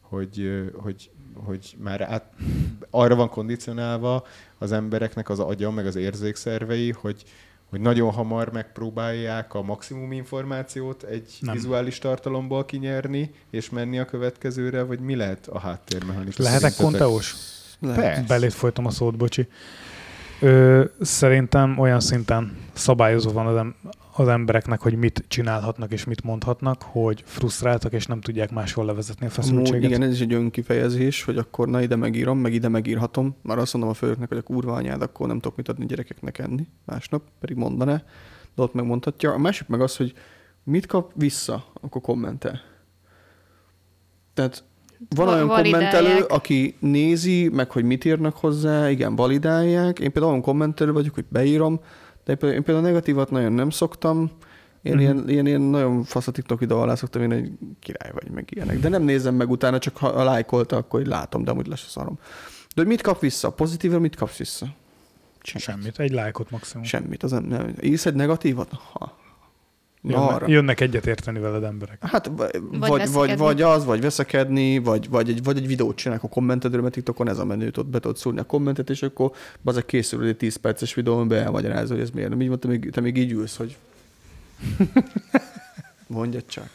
[0.00, 2.32] hogy, hogy, hogy már át,
[2.90, 4.26] arra van kondicionálva
[4.58, 7.24] az embereknek az agya, meg az érzékszervei, hogy,
[7.70, 11.54] hogy nagyon hamar megpróbálják a maximum információt egy Nem.
[11.54, 16.46] Vizuális tartalomból kinyerni, és menni a következőre, vagy mi lehet a háttérmechanizmus?
[16.46, 17.34] Lehetek konteós?
[17.78, 18.26] Lehet.
[18.26, 19.48] Belét folytam a szót, bocsi.
[20.42, 23.74] Ö, szerintem olyan szinten szabályozva van az, em-
[24.14, 29.26] az embereknek, hogy mit csinálhatnak és mit mondhatnak, hogy frusztráltak és nem tudják máshol levezetni
[29.26, 29.90] a Amúgy, feszültséget.
[29.90, 33.36] igen, ez is egy önkifejezés, hogy akkor na ide megírom, meg ide megírhatom.
[33.42, 36.38] Már azt mondom a főnöknek, hogy a kurva anyád, akkor nem tudok mit adni gyerekeknek
[36.38, 38.02] enni másnap, pedig mondaná,
[38.54, 39.32] de ott megmondhatja.
[39.32, 40.12] A másik meg az, hogy
[40.64, 42.60] mit kap vissza, akkor kommentel.
[44.34, 44.64] Tehát
[45.08, 45.90] van Va- olyan validálják.
[45.92, 49.98] kommentelő, aki nézi, meg hogy mit írnak hozzá, igen, validálják.
[49.98, 51.80] Én például olyan kommentelő vagyok, hogy beírom,
[52.24, 54.30] de én például, negatívat nagyon nem szoktam.
[54.82, 55.00] Én Mhm.
[55.00, 57.50] ilyen, ilyen, ilyen nagyon fasz a TikTok videó alá szoktam, én egy
[57.80, 58.78] király vagy, meg ilyenek.
[58.80, 61.84] De nem nézem meg utána, csak ha a lájkolta, akkor így látom, de amúgy lesz
[61.86, 62.18] a szarom.
[62.74, 63.50] De hogy mit kap vissza?
[63.50, 64.66] Pozitívra mit kapsz vissza?
[65.42, 66.84] Semmit, egy lájkot maximum.
[66.84, 67.22] Semmit.
[67.22, 67.74] Az nem, nem.
[67.80, 68.68] Írsz egy negatívat?
[68.92, 69.16] Ha.
[70.02, 70.34] Na, arra.
[70.34, 72.04] Jönnek, jönnek egyet érteni veled emberek.
[72.06, 76.24] Hát vagy, vagy, vagy, vagy az, vagy veszekedni, vagy, vagy, egy, vagy egy videót csinálnak
[76.24, 79.32] a kommentedről, mert TikTokon ez a menő, ott be tudod szúrni a kommentet, és akkor
[79.64, 82.28] az készül egy 10 perces videó, amiben elmagyarázol, hogy ez miért.
[82.28, 83.76] Nem így mondta, még, te még így ülsz, hogy
[86.06, 86.68] mondjad csak.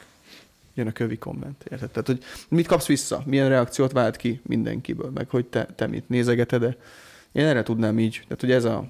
[0.73, 1.89] Jön a kövi komment, érted?
[1.89, 3.23] Tehát, hogy mit kapsz vissza?
[3.25, 5.11] Milyen reakciót vált ki mindenkiből?
[5.13, 6.75] Meg hogy te, te mit nézegeted-e?
[7.31, 8.21] Én erre tudnám így.
[8.23, 8.87] Tehát, hogy ez a,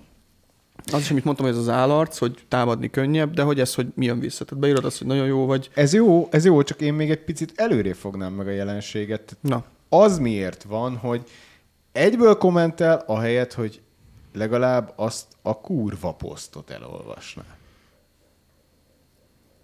[0.91, 3.87] az is, amit mondtam, hogy ez az állarc, hogy támadni könnyebb, de hogy ez, hogy
[3.95, 4.45] mi jön vissza.
[4.45, 5.69] Tehát beírod azt, hogy nagyon jó vagy.
[5.73, 9.37] Ez jó, ez jó, csak én még egy picit előrébb fognám meg a jelenséget.
[9.41, 11.29] Na, Az miért van, hogy
[11.91, 13.81] egyből kommentel, ahelyett, hogy
[14.33, 17.43] legalább azt a kurva posztot elolvasná.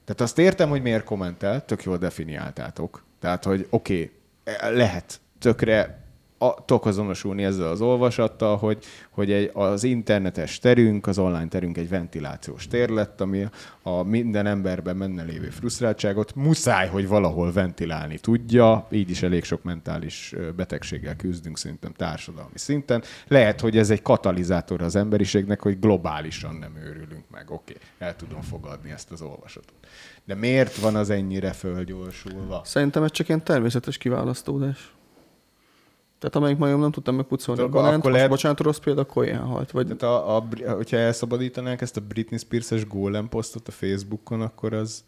[0.06, 3.04] Tehát azt értem, hogy miért kommentel, tök jól definiáltátok.
[3.20, 4.12] Tehát, hogy oké,
[4.44, 6.03] okay, lehet tökre a,
[6.66, 11.90] tudok azonosulni ezzel az olvasattal, hogy, hogy egy, az internetes terünk, az online terünk egy
[11.90, 13.48] ventilációs tér lett, ami
[13.82, 19.64] a minden emberben menne lévő frusztráltságot muszáj, hogy valahol ventilálni tudja, így is elég sok
[19.64, 23.04] mentális betegséggel küzdünk szerintem társadalmi szinten.
[23.28, 27.52] Lehet, hogy ez egy katalizátor az emberiségnek, hogy globálisan nem őrülünk meg.
[27.52, 29.76] Oké, okay, el tudom fogadni ezt az olvasatot.
[30.26, 32.62] De miért van az ennyire fölgyorsulva?
[32.66, 34.93] Szerintem ez csak ilyen természetes kiválasztódás.
[36.24, 39.26] Tehát amelyik majom nem tudtam megpucolni a Akkor- banánt, akkor lehet- bocsánat, rossz példa, akkor
[39.26, 39.72] ilyen halt.
[39.72, 44.74] Vagy Tehát a, a, hogyha elszabadítanánk ezt a Britney Spears-es Golem posztot a Facebookon, akkor
[44.74, 45.04] az,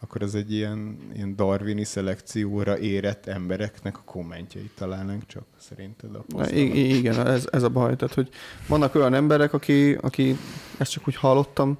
[0.00, 6.24] akkor az egy ilyen, ilyen darwini szelekcióra érett embereknek a kommentjeit találnánk csak, szerinted a
[6.28, 6.56] Na, poszton?
[6.58, 7.96] i- i- igen, ez, ez a baj.
[7.96, 8.28] Tehát, hogy
[8.68, 10.36] vannak olyan emberek, aki, aki
[10.78, 11.78] ezt csak úgy hallottam,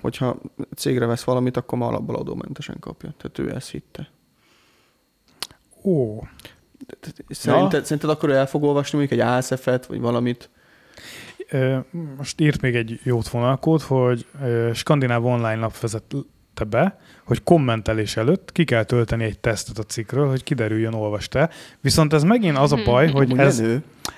[0.00, 0.36] hogyha
[0.76, 3.14] cégre vesz valamit, akkor már alapból adómentesen kapja.
[3.16, 4.10] Tehát ő ezt hitte.
[5.82, 6.18] Ó,
[7.28, 10.50] Szerinted, szerinted akkor el fog olvasni mondjuk egy ASF-et, vagy valamit?
[12.16, 14.26] Most írt még egy jót vonalkód, hogy
[14.74, 20.28] Skandináv online lap vezette be, hogy kommentelés előtt ki kell tölteni egy tesztet a cikkről,
[20.28, 21.50] hogy kiderüljön, olvastál.
[21.80, 23.62] Viszont ez megint az a baj, hogy Amúgy ez,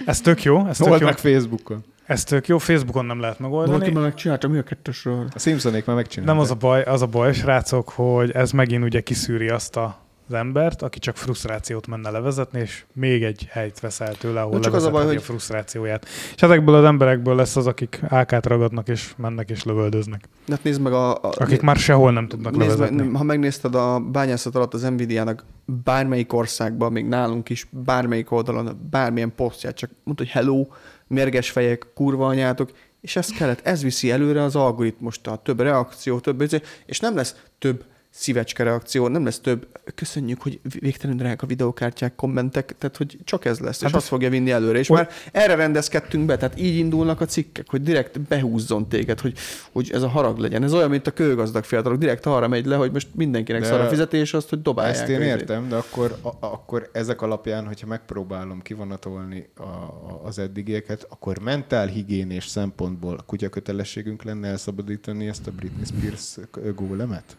[0.07, 1.85] ez tök jó, ez tök Old jó, meg Facebookon.
[2.07, 3.93] ez tök jó, Facebookon nem lehet Valaki megoldani.
[3.93, 5.29] már megcsinálta, mi a kettesről?
[5.35, 6.35] A Simpsonék már megcsinálták.
[6.35, 10.02] Nem az a baj, az a baj, srácok, hogy ez megint ugye kiszűri azt a
[10.33, 14.61] az embert, aki csak frusztrációt menne levezetni, és még egy helyt vesz el tőle, ahol
[14.61, 16.07] csak az a baj, hogy- a frusztrációját.
[16.35, 20.29] És ezekből az emberekből lesz az, akik AK-t ragadnak, és mennek és lövöldöznek.
[20.49, 21.15] Hát nézd meg a...
[21.15, 23.03] a Akik már sehol nem tudnak nézd levezetni.
[23.07, 28.89] meg, ha megnézted a bányászat alatt az Nvidia-nak bármelyik országban, még nálunk is, bármelyik oldalon,
[28.91, 30.67] bármilyen posztját, csak mondta, hogy hello,
[31.07, 32.71] mérges fejek, kurva anyátok,
[33.01, 36.43] és ez kellett, ez viszi előre az algoritmust, a több reakció, több,
[36.87, 37.85] és nem lesz több
[38.15, 43.59] szívecske reakció, nem lesz több, köszönjük, hogy végtelenül drága videókártyák, kommentek, tehát hogy csak ez
[43.59, 44.79] lesz, és Hát azt fogja vinni előre.
[44.79, 49.21] És Oly- már erre rendezkedtünk be, tehát így indulnak a cikkek, hogy direkt behúzzon téged,
[49.21, 49.39] hogy,
[49.73, 50.63] hogy ez a harag legyen.
[50.63, 53.81] Ez olyan, mint a kőgazdag fiatalok, direkt arra megy le, hogy most mindenkinek De szar
[53.81, 54.95] a fizetés, azt, hogy dobálják.
[54.95, 60.21] Ezt én a értem, de akkor, a, akkor ezek alapján, hogyha megpróbálom kivonatolni a, a,
[60.25, 66.39] az eddigieket, akkor mentálhigiénés szempontból a kutyakötelességünk lenne elszabadítani ezt a Britney Spears
[66.75, 67.37] gólemet?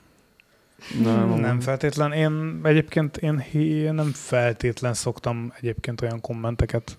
[1.04, 2.12] Nem, Nem feltétlen.
[2.12, 6.98] Én egyébként én, én nem feltétlen szoktam egyébként olyan kommenteket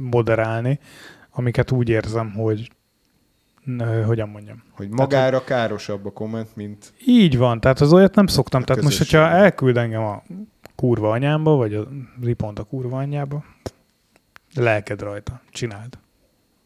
[0.00, 0.78] moderálni,
[1.30, 2.70] amiket úgy érzem, hogy
[3.78, 4.62] ö, hogyan mondjam.
[4.70, 8.62] Hogy magára károsabb a komment, mint Így van, tehát az olyat nem szoktam.
[8.62, 10.22] Tehát most, hogyha elküld engem a
[10.74, 11.88] kurva anyámba, vagy a
[12.22, 13.44] ripont a kurva anyjába,
[14.54, 15.98] lelked rajta, csináld.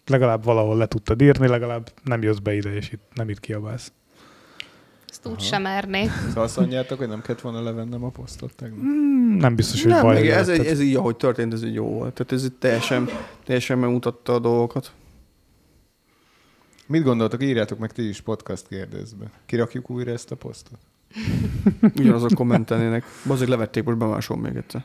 [0.06, 3.92] Legalább valahol le tudtad írni, legalább nem jössz be ide, és itt nem itt kiabálsz.
[5.22, 6.10] Ezt úgy sem mernék.
[6.28, 8.80] Szóval azt mondjátok, hogy nem kellett volna levennem a posztot tegnap?
[8.80, 11.84] Hmm, nem biztos, hogy nem, baj ez, egy, ez így, ahogy történt, ez így jó
[11.84, 12.12] volt.
[12.12, 13.08] Tehát ez így teljesen,
[13.44, 14.92] teljesen megmutatta a dolgokat.
[16.86, 19.30] Mit gondoltok, írjátok meg ti is podcast kérdezbe.
[19.46, 20.78] Kirakjuk újra ezt a posztot?
[21.96, 23.04] Ugyanazok kommentelnének.
[23.26, 24.84] Bazzik levették, most bemásolom még egyszer.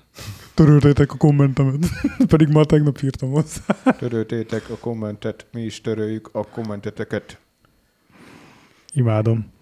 [0.53, 1.85] Töröltétek a kommentemet,
[2.27, 3.63] pedig már tegnap írtam hozzá.
[3.97, 7.39] Töröltétek a kommentet, mi is töröljük a kommenteteket.
[8.93, 9.53] Imádom.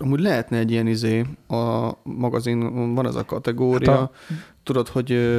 [0.00, 4.10] Amúgy lehetne egy ilyen izé, a magazin, van ez a kategória, Hát a...
[4.62, 5.30] tudod, hogy,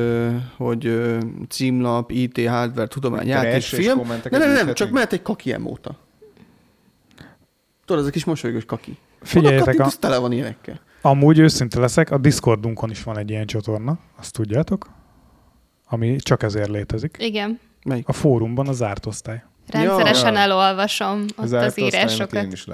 [0.57, 1.07] hogy
[1.49, 4.01] címlap, IT, hardware, tudomány, játék, Trash és film.
[4.07, 5.97] Nem, nem, nem, csak mehet egy kaki emóta.
[7.85, 8.97] Tudod, ez a kis mosolygós kaki.
[9.21, 9.89] Figyeljetek, a...
[9.99, 10.79] tele van ilyenekkel.
[11.01, 14.89] amúgy őszinte leszek, a Discordunkon is van egy ilyen csatorna, azt tudjátok?
[15.87, 17.17] Ami csak ezért létezik.
[17.19, 17.59] Igen.
[17.83, 18.07] Melyik?
[18.07, 19.43] A fórumban a zárt osztály.
[19.69, 20.39] Rendszeresen Ja.
[20.39, 22.43] elolvasom ott Az az írásokat.
[22.43, 22.65] Én is.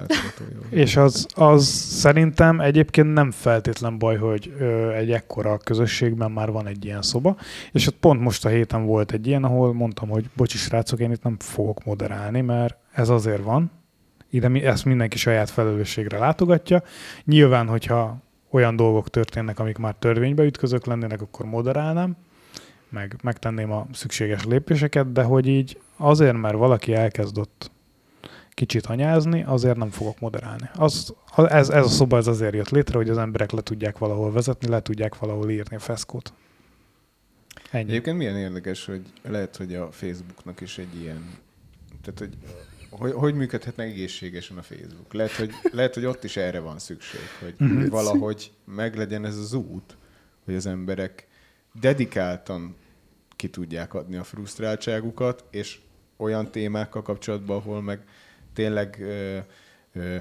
[0.70, 6.68] És az, az szerintem egyébként nem feltétlen baj, hogy ö, egy ekkora közösségben már van
[6.68, 7.36] egy ilyen szoba,
[7.72, 11.12] és ott pont most a héten volt egy ilyen, ahol mondtam, hogy bocsi srácok, én
[11.12, 13.72] itt nem fogok moderálni, mert ez azért van,
[14.30, 16.84] ide mi, ezt mindenki saját felelősségre látogatja.
[17.26, 18.18] Nyilván, hogyha
[18.52, 22.16] olyan dolgok történnek, amik már törvénybe ütközök lennének, akkor moderálnám,
[22.92, 27.72] meg megtenném a szükséges lépéseket, de hogy így azért, mert valaki elkezdott
[28.50, 30.70] kicsit anyázni, azért nem fogok moderálni.
[30.76, 34.32] Az, ez, ez a szoba ez azért jött létre, hogy az emberek le tudják valahol
[34.32, 36.34] vezetni, le tudják valahol írni a feszkót.
[37.72, 37.90] Ennyi.
[37.90, 41.30] Egyébként milyen érdekes, hogy lehet, hogy a Facebooknak is egy ilyen...
[42.02, 42.38] Tehát, hogy
[42.90, 45.14] hogy, hogy működhetne egészségesen a Facebook?
[45.14, 47.88] Lehet hogy, lehet, hogy ott is erre van szükség, hogy Mhm.
[47.88, 49.98] valahogy meglegyen ez az út,
[50.46, 51.28] hogy az emberek
[51.74, 52.76] dedikáltan
[53.36, 55.80] ki tudják adni a frusztráltságukat, és
[56.18, 58.04] olyan témákkal kapcsolatban, ahol meg
[58.54, 59.38] tényleg ö,
[59.94, 60.16] ö,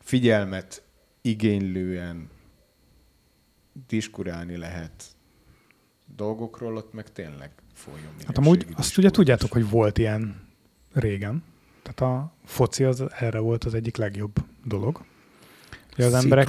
[0.00, 0.82] figyelmet
[1.20, 2.30] igénylően
[3.86, 5.04] diskurálni lehet
[6.16, 10.48] dolgokról, ott meg tényleg folyjon Hát amúgy azt ugye tudjátok, hogy volt ilyen
[10.92, 11.44] régen.
[11.82, 14.34] Tehát a foci az erre volt az egyik legjobb
[14.64, 15.04] dolog.
[15.96, 16.48] Hogy az emberek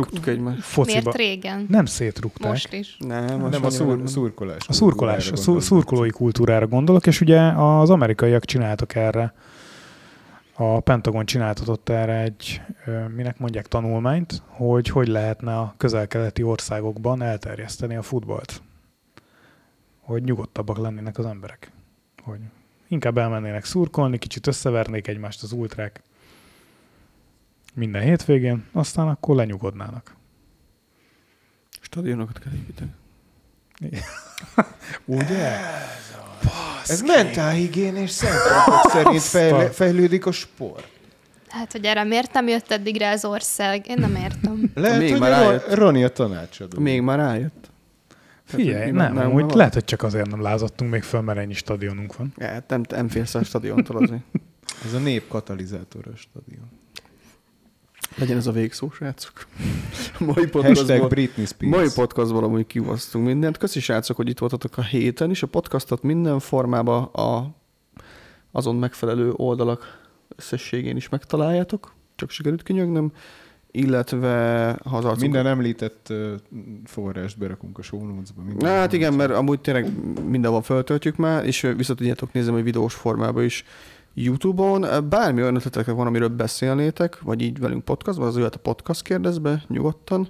[0.59, 1.65] fociba Miért régen?
[1.69, 2.51] nem szétrugták.
[2.51, 2.97] Most is.
[2.99, 4.67] Nem, Nem, a szur, szurkolás.
[4.67, 9.33] A szurkolás, a szur, szurkolói kultúrára gondolok, és ugye az amerikaiak csináltak erre,
[10.53, 12.61] a Pentagon csináltatott erre egy,
[13.15, 18.61] minek mondják, tanulmányt, hogy hogy lehetne a közel-keleti országokban elterjeszteni a futballt.
[19.99, 21.71] Hogy nyugodtabbak lennének az emberek.
[22.23, 22.39] Hogy
[22.87, 26.01] inkább elmennének szurkolni, kicsit összevernék egymást az ultrák
[27.77, 30.15] minden hétvégén, aztán akkor lenyugodnának.
[31.81, 32.91] Stadionokat kell építeni.
[35.21, 35.57] Ugye?
[36.87, 40.87] Ez mentálhigiénés szempontok szerint fejle, fejlődik a sport.
[41.47, 43.87] Hát, hogy erre miért nem jött eddig rá az ország?
[43.87, 44.71] Én nem értem.
[44.75, 45.75] Lehet, Még hogy már a.
[45.75, 46.79] Roni a tanácsadó.
[46.79, 47.69] Még már rájött.
[48.43, 52.15] Figyelj, nem, nem- úgy lehet, hogy csak azért nem lázadtunk még föl, mert ennyi stadionunk
[52.15, 52.33] van.
[52.37, 54.21] Ja, hát nem, nem félsz a stadiontól azért.
[54.85, 56.69] Ez a nép katalizátor a stadion.
[58.17, 59.33] Legyen ez a végszó, srácok.
[60.19, 61.75] Mai Hashtag podcastból, Britney Spears.
[61.75, 63.57] mai podcastból amúgy kivasztunk mindent.
[63.57, 65.43] Köszi srácok, hogy itt voltatok a héten is.
[65.43, 67.55] A podcastot minden formában a,
[68.51, 71.93] azon megfelelő oldalak összességén is megtaláljátok.
[72.15, 73.11] Csak sikerült kinyögnöm.
[73.71, 75.19] illetve ha az arcunkat...
[75.19, 76.33] Minden említett uh,
[76.85, 78.41] forrást berakunk a show notes-ba.
[78.41, 79.91] minden Hát igen, mert amúgy tényleg
[80.27, 83.65] mindenhol feltöltjük már, és vissza tudjátok nézni hogy videós formában is
[84.23, 85.09] YouTube-on.
[85.09, 89.63] Bármi olyan ötletek van, amiről beszélnétek, vagy így velünk podcastban, az jöhet a podcast kérdezbe
[89.67, 90.29] nyugodtan.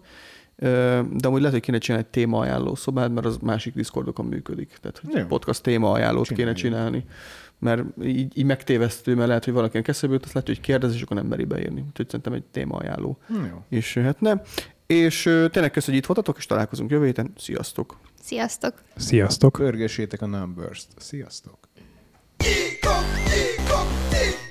[1.11, 4.77] De amúgy lehet, hogy kéne csinálni egy téma ajánló szobát, mert az másik Discordokon működik.
[4.81, 5.25] Tehát hogy Jó.
[5.25, 6.57] podcast téma ajánlót kéne Csináljuk.
[6.57, 7.05] csinálni.
[7.59, 11.01] Mert így, így megtévesztő, mert lehet, hogy valakinek eszébe jut, azt lehet, hogy kérdez, és
[11.01, 11.83] akkor nem meri beírni.
[11.87, 13.63] Úgyhogy szerintem egy téma ajánló Hm, Jó.
[13.69, 14.41] is jöhetne.
[14.85, 17.33] És tényleg köszönjük, hogy itt voltatok, és találkozunk jövő héten.
[17.37, 17.97] Sziasztok!
[18.21, 18.73] Sziasztok!
[18.95, 19.51] Sziasztok!
[19.51, 20.87] Pörgessétek a numbers-t.
[20.97, 21.57] Sziasztok!
[22.37, 23.26] Tick-tock,
[24.17, 24.46] Hey!